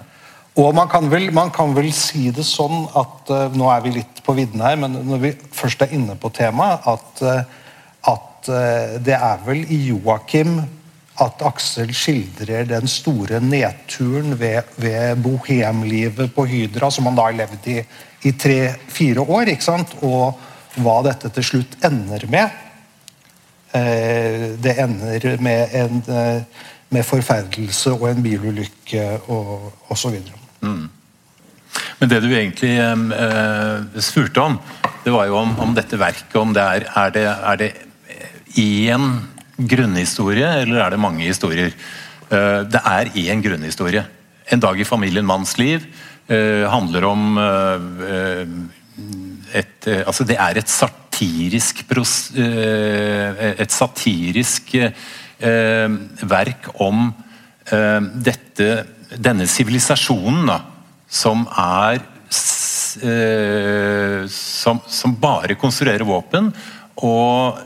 [0.56, 3.92] Og man kan, vel, man kan vel si det sånn at uh, Nå er vi
[3.98, 8.50] litt på vidden her, men når vi først er inne på temaet, at, uh, at
[8.50, 10.62] uh, det er vel i Joakim
[11.22, 17.38] at Aksel skildrer den store nedturen ved, ved bohemlivet på Hydra, som han da har
[17.38, 17.78] levd i
[18.26, 19.54] i tre-fire år.
[19.54, 19.96] ikke sant?
[20.06, 20.36] Og
[20.82, 22.62] hva dette til slutt ender med.
[23.76, 30.20] Eh, det ender med en eh, med forferdelse og en bilulykke og osv.
[30.62, 30.86] Mm.
[32.00, 34.60] Men det du egentlig eh, spurte om,
[35.04, 37.72] det var jo om, om dette verket om det er, er det er det
[38.56, 39.10] én
[39.58, 41.74] grunnhistorie, eller er det mange historier?
[42.30, 44.06] Det er én grunnhistorie.
[44.52, 45.84] En dag i familien manns liv
[46.28, 47.82] handler om uh,
[49.54, 51.84] et Altså, det er et satirisk
[53.62, 54.74] Et satirisk
[56.26, 57.14] verk om
[58.26, 58.70] dette
[59.16, 60.50] Denne sivilisasjonen,
[61.08, 62.02] som er
[64.32, 66.50] som, som, bare konstruerer våpen,
[67.06, 67.60] og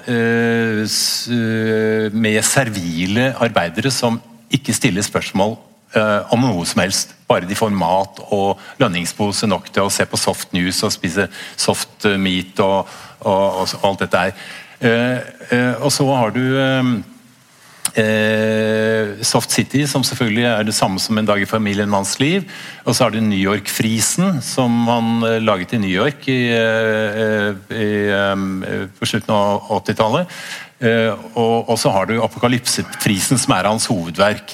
[2.11, 4.19] med servile arbeidere som
[4.51, 5.55] ikke stiller spørsmål
[5.95, 7.15] om noe som helst.
[7.29, 11.27] Bare de får mat og lønningspose nok til å se på soft news og spise
[11.59, 12.89] soft eh, meat og,
[13.21, 14.49] og, og, alt dette her.
[14.79, 16.43] Uh, og så har du
[19.25, 22.45] Soft City, som selvfølgelig er det samme som En dag i familien manns liv.
[22.85, 26.53] Og så har du New York-frisen, som man laget i New York i,
[27.73, 27.89] i,
[28.93, 30.37] på slutten av 80-tallet.
[31.33, 34.53] Og, og, så har du Apokalypsefrisen, som er hans hovedverk.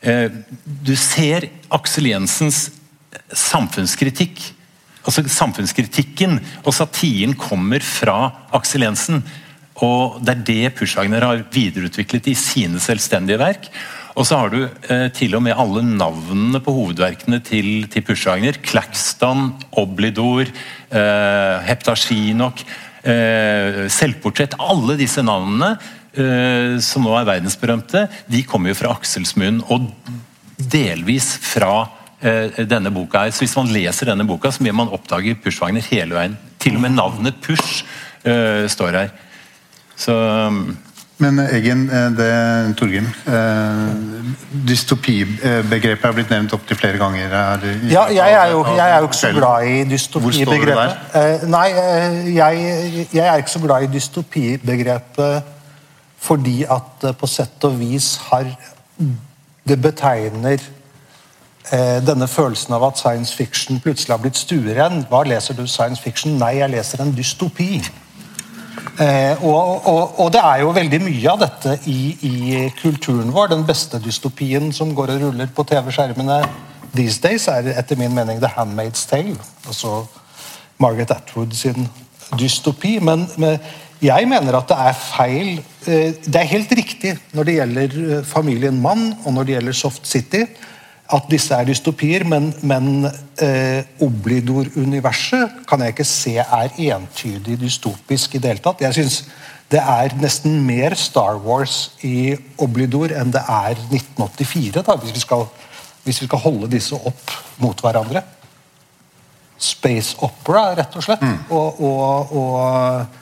[0.00, 0.30] Eh,
[0.64, 2.68] du ser Aksel Jensens
[3.34, 4.40] samfunnskritikk.
[5.08, 8.18] Altså Samfunnskritikken og satiren kommer fra
[8.54, 9.22] Aksel Jensen.
[9.84, 13.70] Og Det er det Pushwagner har videreutviklet i sine selvstendige verk.
[14.18, 18.58] Og så har du eh, til og med alle navnene på hovedverkene til, til Pushwagner.
[18.66, 20.50] Klakstan, Oblidor,
[20.90, 22.64] eh, Heptasjinok,
[23.06, 24.58] eh, Selvportrett.
[24.58, 25.76] Alle disse navnene
[26.82, 29.60] som nå er verdensberømte, de kommer jo fra Aksels munn.
[29.70, 29.90] Og
[30.58, 31.88] delvis fra
[32.20, 33.18] eh, denne boka.
[33.18, 33.30] her.
[33.30, 36.36] Så Hvis man leser denne boka, så vil man oppdage Pushwagner hele veien.
[36.58, 37.84] Til og med navnet Push
[38.26, 39.08] uh, står her.
[39.96, 40.14] Så
[41.18, 43.06] men Eggen, det, Torgrim,
[44.68, 47.32] dystopibegrepet er blitt nevnt opptil flere ganger.
[47.34, 51.48] Er, ja, jeg er, jo, jeg er jo ikke så glad i dystopibegrepet.
[51.50, 51.66] Nei,
[52.36, 55.57] jeg, jeg, er ikke så glad i dystopibegrepet
[56.18, 58.50] fordi at på sett og vis har
[59.68, 60.58] Det betegner
[61.72, 65.02] eh, denne følelsen av at science fiction plutselig har blitt stueren.
[65.10, 66.38] Hva leser du science fiction?
[66.40, 67.82] Nei, jeg leser en dystopi.
[68.98, 73.52] Eh, og, og, og, det er jo veldig mye av dette i, i, kulturen vår.
[73.52, 76.40] Den beste dystopien som går og ruller på TV-skjermene
[76.96, 79.36] these days, er etter min mening The Handmaid's Tale.
[79.66, 80.06] Altså
[80.78, 81.88] Margaret Atwood sin
[82.38, 82.98] dystopi.
[82.98, 83.58] Men med,
[84.02, 85.48] jeg mener at det er feil
[85.90, 89.78] eh, Det er helt riktig når det gjelder eh, familien Mann og når det gjelder
[89.78, 90.44] Soft City,
[91.08, 93.08] at disse er dystopier, men, men
[93.42, 98.84] eh, Oblidor-universet kan jeg ikke se er entydig dystopisk i det hele tatt.
[98.84, 99.22] Jeg synes
[99.72, 105.24] det er nesten mer Star Wars i Oblidor enn det er 1984, da, hvis, vi
[105.24, 105.46] skal,
[106.04, 108.22] hvis vi skal holde disse opp mot hverandre.
[109.58, 111.24] Space opera, rett og slett.
[111.24, 111.40] Mm.
[111.50, 113.17] og, og, og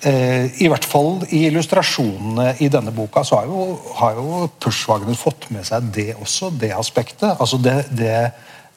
[0.00, 3.64] I hvert fall i illustrasjonene i denne boka så har jo,
[3.98, 7.34] har jo Pushwagner fått med seg det også, det aspektet.
[7.34, 8.30] Altså det, det,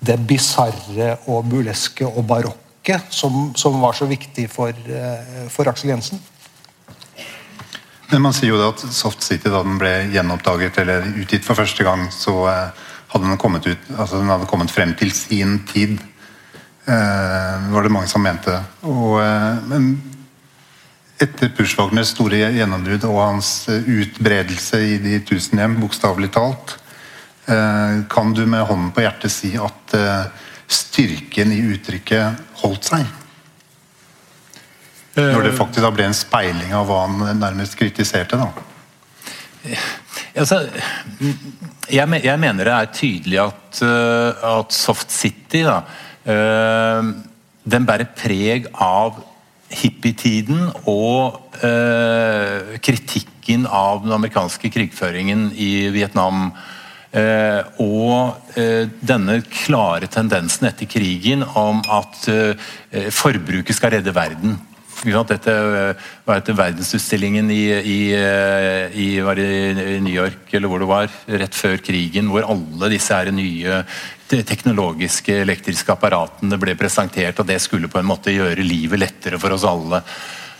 [0.04, 5.94] det bisarre og burleske og barokke som, som, var så viktig for, eh, for Aksel
[5.94, 6.20] Jensen.
[8.12, 11.58] Men Man sier jo da at Soft City, da den ble gjenoppdaget eller utgitt for
[11.58, 15.62] første gang, så eh, hadde den kommet ut, altså den hadde kommet frem til sin
[15.70, 15.96] tid.
[16.84, 18.58] Eh, var det mange som mente.
[18.84, 19.96] Og, eh, men
[21.22, 26.78] etter Pushwagners store gjennombrudd og hans eh, utbredelse i de tusen hjem, bokstavelig talt,
[27.46, 30.24] eh, kan du med hånden på hjertet si at eh,
[30.74, 33.20] styrken i uttrykket holdt seg?
[35.14, 38.40] Når det faktisk da ble en speiling av hva han nærmest kritiserte?
[38.40, 39.76] da.
[40.42, 40.64] Altså,
[41.86, 45.76] jeg, mener det er tydelig at, at Soft City da,
[46.26, 49.22] den bærer preg av
[49.80, 56.52] hippietiden og eh, kritikken av den amerikanske krigføringen i Vietnam.
[57.78, 58.56] og
[59.06, 62.24] denne klare tendensen etter krigen om at
[63.14, 64.56] forbruket skal redde verden.
[65.04, 65.54] Dette
[66.24, 71.78] var etter verdensutstillingen i, i, i, i, New York, eller hvor det var, rett før
[71.84, 73.82] krigen, hvor alle disse her nye
[74.42, 79.54] teknologiske elektriske apparatene ble presentert, og det skulle på en måte gjøre livet lettere for
[79.54, 80.02] oss alle.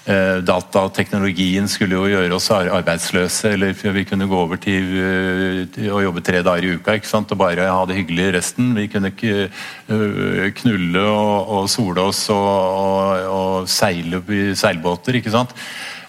[0.04, 6.02] Eh, datateknologien skulle jo gjøre oss arbeidsløse, eller vi kunne gå over til, eh, å
[6.04, 7.32] jobbe tre dager i uka ikke sant?
[7.32, 8.74] og bare ha det hyggelig resten.
[8.76, 15.16] Vi kunne eh, knulle og sole oss og, og, og seile i seilbåter.
[15.16, 15.56] ikke sant?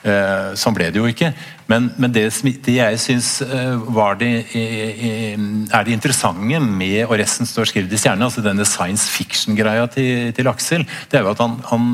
[0.05, 1.31] Eh, sånn ble det jo ikke.
[1.71, 2.27] Men, men det,
[2.67, 8.45] det, jeg syns det, er det interessante med og resten står skrevet i stjerne, altså
[8.45, 11.87] denne science fiction-greia til, til, Aksel, det er jo at han, han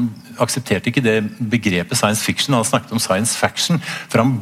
[0.43, 3.79] aksepterte ikke det begrepet science fiction, han snakket om science faction.
[4.11, 4.35] For han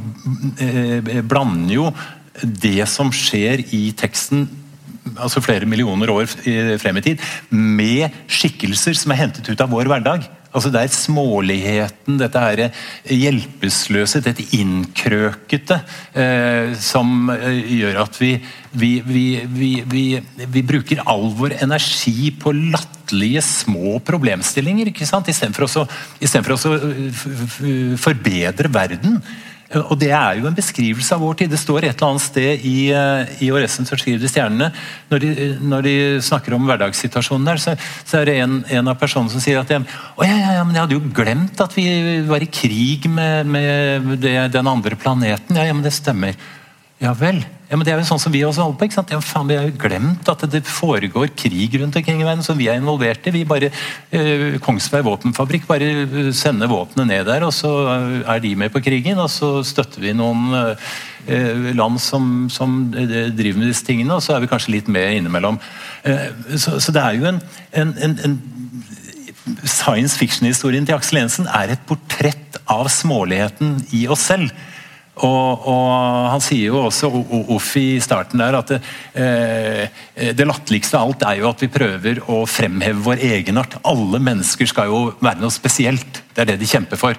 [0.65, 1.91] eh, blander jo
[2.41, 4.49] det som skjer i teksten
[5.19, 6.29] altså flere millioner år
[6.81, 10.29] frem i tid, med skikkelser som er hentet ut av vår hverdag.
[10.49, 12.63] Altså Det er småligheten, dette her
[13.05, 15.77] hjelpeløse, dette innkrøkete,
[16.17, 18.31] eh, som eh, gjør at vi,
[18.73, 20.07] vi, vi,
[20.39, 24.89] vi, bruker all vår energi på latterlige små problemstillinger.
[24.89, 25.29] ikke sant?
[25.29, 25.85] Istedenfor å,
[26.57, 29.21] å eh, forbedre verden.
[29.69, 31.51] Og Det er jo en beskrivelse av vår tid.
[31.53, 34.71] Det står et eller annet sted i, eh, i Åressen som skriver de stjernene.
[35.11, 35.95] Når de, når de,
[36.25, 39.69] snakker om hverdagssituasjonen der, så, så, er det en, en, av personene som sier at
[39.69, 39.85] jeg,
[40.17, 41.85] å, ja, ja, men jeg hadde jo glemt at vi
[42.25, 45.61] var i krig med, med det, den andre planeten.
[45.61, 46.33] Ja, ja, men det stemmer.
[47.05, 47.45] Ja vel.
[47.69, 48.87] Ja, men Det er jo sånn som vi også holder på.
[48.89, 49.11] ikke sant?
[49.13, 52.57] Ja, faen, Vi har jo glemt at det foregår krig rundt omkring i verden som
[52.57, 53.31] vi er involvert i.
[53.31, 53.71] Vi bare,
[54.11, 58.81] eh, Kongsberg våpenfabrikk bare eh, sender våpenet ned der, og så er de med på
[58.81, 59.19] krigen.
[59.19, 60.55] Og så støtter vi noen
[61.29, 64.89] eh, land som, som, eh, driver med disse tingene, og så er vi kanskje litt
[64.89, 65.61] med innimellom.
[66.05, 67.43] Eh, så, så, det er jo en,
[67.73, 68.41] en, en, en
[69.65, 74.53] Science fiction-historien til Aksel Jensen er et portrett av småligheten i oss selv.
[75.27, 77.11] Og, og, Han sier jo også
[77.55, 78.79] Uff i starten der at det,
[79.19, 83.79] eh, det latterligste av alt er jo at vi prøver å fremheve vår egenart.
[83.89, 86.23] Alle mennesker skal jo være noe spesielt.
[86.35, 87.19] Det er det de kjemper for.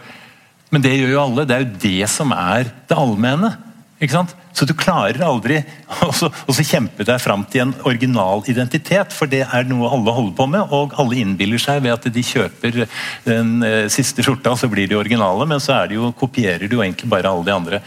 [0.69, 1.47] Men det gjør jo alle.
[1.49, 3.55] Det er jo det som er det allmenne.
[3.99, 4.31] Ikke sant?
[4.55, 5.57] Så du klarer aldri
[6.49, 10.47] å kjempe deg fram til en original identitet, for det er noe alle holder på
[10.53, 12.85] med, og alle innbiller seg ved at de kjøper
[13.27, 16.83] den eh, siste skjorta, så blir de originale, men så de jo, kopierer du jo
[16.85, 17.83] egentlig bare alle de andre.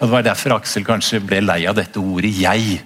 [0.00, 2.80] Og Det var derfor Aksel kanskje ble lei av dette ordet 'jeg'.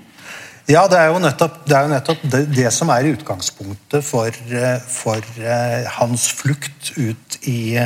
[0.68, 4.80] Ja, det er jo nettopp det, jo nettopp det, det som er utgangspunktet for, eh,
[4.80, 7.76] for uh, hans flukt ut i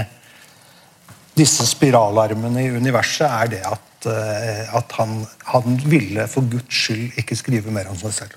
[1.39, 7.37] disse spiralarmene i universet, er det at at han, han, ville for Guds skyld ikke
[7.39, 8.37] skrive mer om seg selv.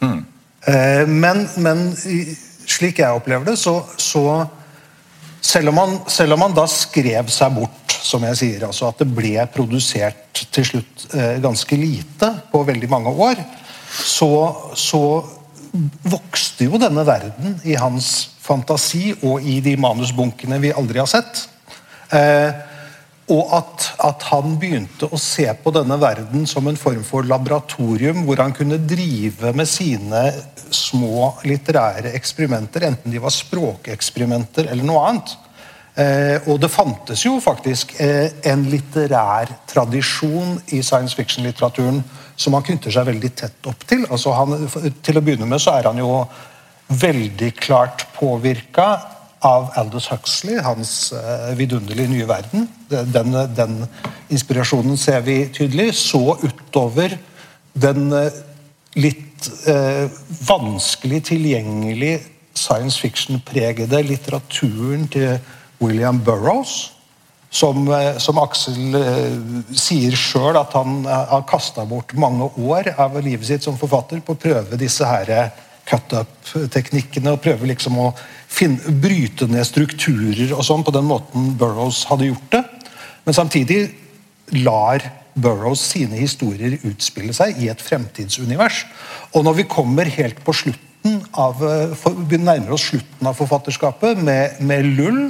[0.00, 0.22] Mm.
[1.10, 1.84] Men, men,
[2.70, 4.24] slik jeg opplever det, så, så
[5.40, 9.02] selv, om han, selv om han da skrev seg bort, som jeg sier, altså at
[9.02, 13.42] det ble produsert til slutt eh, ganske lite på veldig mange år,
[13.90, 14.30] så,
[14.78, 15.02] så
[16.10, 21.44] vokste jo denne verden i hans fantasi og i de manusbunkene vi aldri har sett.
[22.14, 22.50] Eh,
[23.30, 28.24] og at, at, han begynte å se på denne verden som en form for laboratorium
[28.26, 30.24] hvor han kunne drive med sine
[30.74, 35.36] små litterære eksperimenter, enten de var språkeksperimenter eller noe annet.
[36.00, 42.02] Eh, og det fantes jo faktisk eh, en litterær tradisjon i science fiction-litteraturen
[42.40, 44.06] som han knytter seg veldig tett opp til.
[44.08, 44.68] Altså han,
[45.02, 46.24] til å begynne med så er han jo
[46.90, 48.92] veldig klart påvirka
[49.46, 52.68] av Aldous Huxley, hans uh, vidunderlige nye verden.
[52.88, 53.78] Den, den,
[54.28, 55.94] inspirasjonen ser vi tydelig.
[55.96, 57.16] Så utover
[57.72, 58.28] den uh,
[58.98, 60.10] litt eh,
[60.48, 62.20] vanskelig tilgjengelig
[62.54, 65.38] science fiction-pregede litteraturen til
[65.80, 66.92] William Burroughs.
[67.52, 69.32] som, eh, som Aksel eh,
[69.74, 74.20] sier sjøl at han eh, har kasta bort mange år av livet sitt som forfatter
[74.22, 75.50] på å prøve disse her
[75.90, 77.32] cut-up-teknikkene.
[77.32, 78.12] og Prøve liksom å
[78.50, 82.62] finne, bryte ned strukturer og sånn på den måten Burroughs hadde gjort det.
[83.26, 83.80] Men samtidig
[84.58, 85.04] lar
[85.40, 88.84] Burroughs sine historier utspille seg i et fremtidsunivers.
[89.36, 91.62] Og når vi kommer helt på slutten av,
[91.96, 95.22] for, vi nærmer oss slutten av forfatterskapet med, med Lull,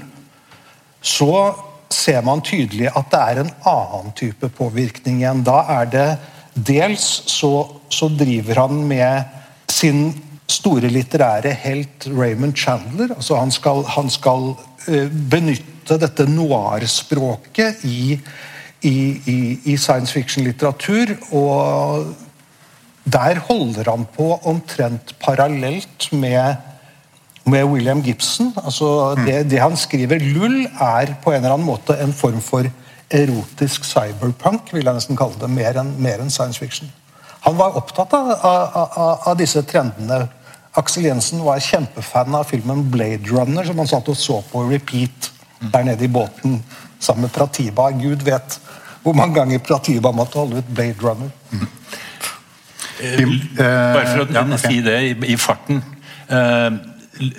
[1.00, 1.52] så
[1.90, 5.44] ser man tydelig at det er en annen type påvirkning igjen.
[5.46, 6.08] Da er det
[6.54, 7.52] dels så,
[7.92, 9.38] så driver han med
[9.70, 10.10] sin
[10.50, 13.14] store litterære helt Raymond Chandler.
[13.16, 14.54] altså Han skal, han skal
[14.88, 18.20] uh, benytte dette noir-språket i,
[18.82, 18.96] i,
[19.26, 21.16] i, i, science fiction-litteratur.
[21.32, 22.14] Og
[23.04, 26.56] der holder han på omtrent parallelt med
[27.50, 28.52] med William Gibson.
[28.64, 29.24] altså mm.
[29.26, 32.68] det, det, han skriver Lull er på en eller annen måte en form for
[33.10, 36.90] erotisk cyberpunk, vil jeg nesten kalle det, mer enn, en science fiction.
[37.46, 40.28] Han var opptatt av, av, av, av, disse trendene.
[40.78, 45.32] Aksel Jensen var kjempefan av filmen Blade Runner, som han satt og så på repeat
[45.60, 46.60] der nede i båten
[46.98, 47.90] sammen med Pratiba.
[47.90, 48.60] Gud vet
[49.02, 51.30] hvor mange ganger Pratiba måtte holde ut Blade Runner.
[51.50, 51.66] Mm.
[53.56, 54.60] Bare for å ja, okay.
[54.62, 55.82] si det i, i farten.
[56.30, 56.76] Uh,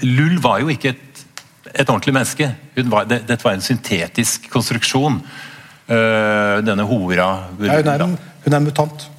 [0.04, 1.24] Lull var jo ikke et,
[1.72, 2.50] et ordentlig menneske.
[2.76, 5.22] Var, det, dette var en syntetisk konstruksjon.
[5.92, 7.16] Uh, denne hora
[7.60, 9.11] ja, hun, er en, hun er mutant.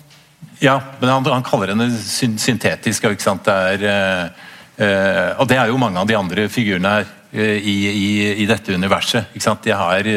[0.63, 3.09] Ja, men han, han kaller henne syntetisk.
[3.11, 3.49] ikke sant?
[3.49, 4.31] Det er,
[4.79, 8.09] eh, og det er jo mange av de andre figurene her uh, i, i,
[8.45, 9.33] i, dette universet.
[9.35, 9.65] ikke sant?
[9.67, 10.09] De har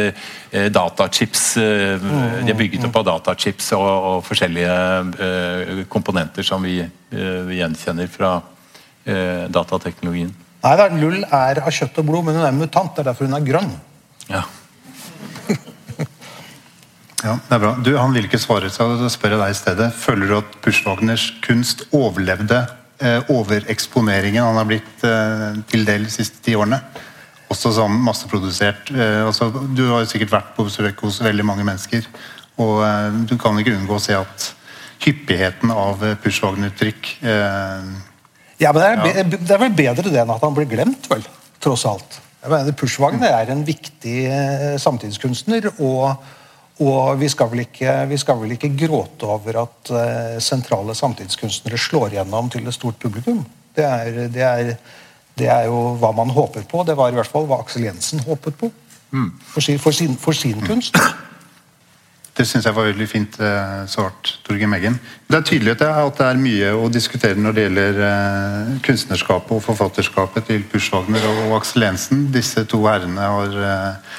[0.72, 6.78] datachips De er bygget opp av datachips og, og forskjellige komponenter som vi,
[7.12, 8.38] vi gjenkjenner fra
[9.06, 10.34] eh, datateknologien?
[10.66, 12.94] Nei, da, Lull er av kjøtt og blod, men hun er mutant.
[12.96, 13.74] Det er derfor hun er grønn.
[14.32, 14.42] Ja.
[17.26, 17.74] Ja, det er bra.
[17.82, 19.90] Du, Han vil ikke svare, så jeg spør deg i stedet.
[19.98, 22.62] Føler du at Pushwagners kunst overlevde
[23.02, 26.80] eh, overeksponeringen han har blitt eh, til del de siste ti årene?
[27.52, 28.92] Også som masseprodusert.
[28.94, 32.08] Eh, altså, du har jo sikkert vært på besøk hos veldig mange mennesker.
[32.62, 34.52] Og eh, du kan ikke unngå å se at
[35.06, 37.96] hyppigheten av eh, Pushwagner-trykk eh,
[38.62, 41.26] ja, men det er, det er, vel bedre det enn at han blir glemt, vel.
[41.64, 42.22] Tross alt.
[42.40, 45.74] Jeg mener, Pushwagner er en viktig eh, samtidskunstner.
[45.76, 46.16] og,
[46.84, 52.18] og vi, skal ikke, vi, skal vel ikke, gråte over at uh, sentrale samtidskunstnere slår
[52.18, 53.46] gjennom til et stort publikum.
[53.76, 54.74] Det er, det, er,
[55.40, 56.84] det er, jo hva man håper på.
[56.84, 58.72] Det var i hvert fall hva Aksel Jensen håpet på.
[59.16, 59.32] Mm.
[59.40, 61.00] For, sin, for, sin, for sin kunst.
[62.36, 64.98] Det syns jeg var veldig fint eh, svart, Torgeir Meggen.
[65.32, 69.64] Det er tydelig at det er mye å diskutere når det gjelder eh, kunstnerskapet og
[69.64, 72.26] forfatterskapet til Pushwagner og Aksel Jensen.
[72.36, 74.18] Disse to herrene har, eh,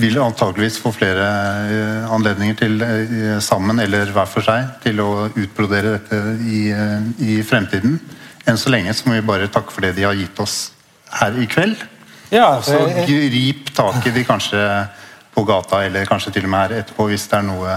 [0.00, 1.26] vil antageligvis få flere
[2.12, 2.84] anledninger til
[3.44, 6.62] sammen eller hver for seg til å utbrodere dette i,
[7.20, 7.98] i fremtiden.
[8.48, 10.72] Enn så lenge så må vi bare takke for det de har gitt oss
[11.20, 11.76] her i kveld.
[12.32, 14.60] Ja, så grip tak i de kanskje
[15.34, 17.76] på gata, eller kanskje til og med her etterpå, hvis det er noe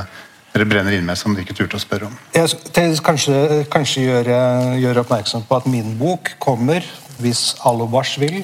[0.56, 2.16] dere brenner inn med som dere ikke turte å spørre om.
[2.36, 3.40] Jeg skal kanskje,
[3.72, 4.38] kanskje gjøre,
[4.80, 6.86] gjøre, oppmerksom på at min bok kommer,
[7.20, 8.40] hvis Alobars vil,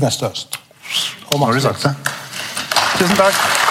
[0.00, 0.60] neste høst.
[1.32, 1.94] Har du sagt det.
[2.98, 3.63] Tusen takk.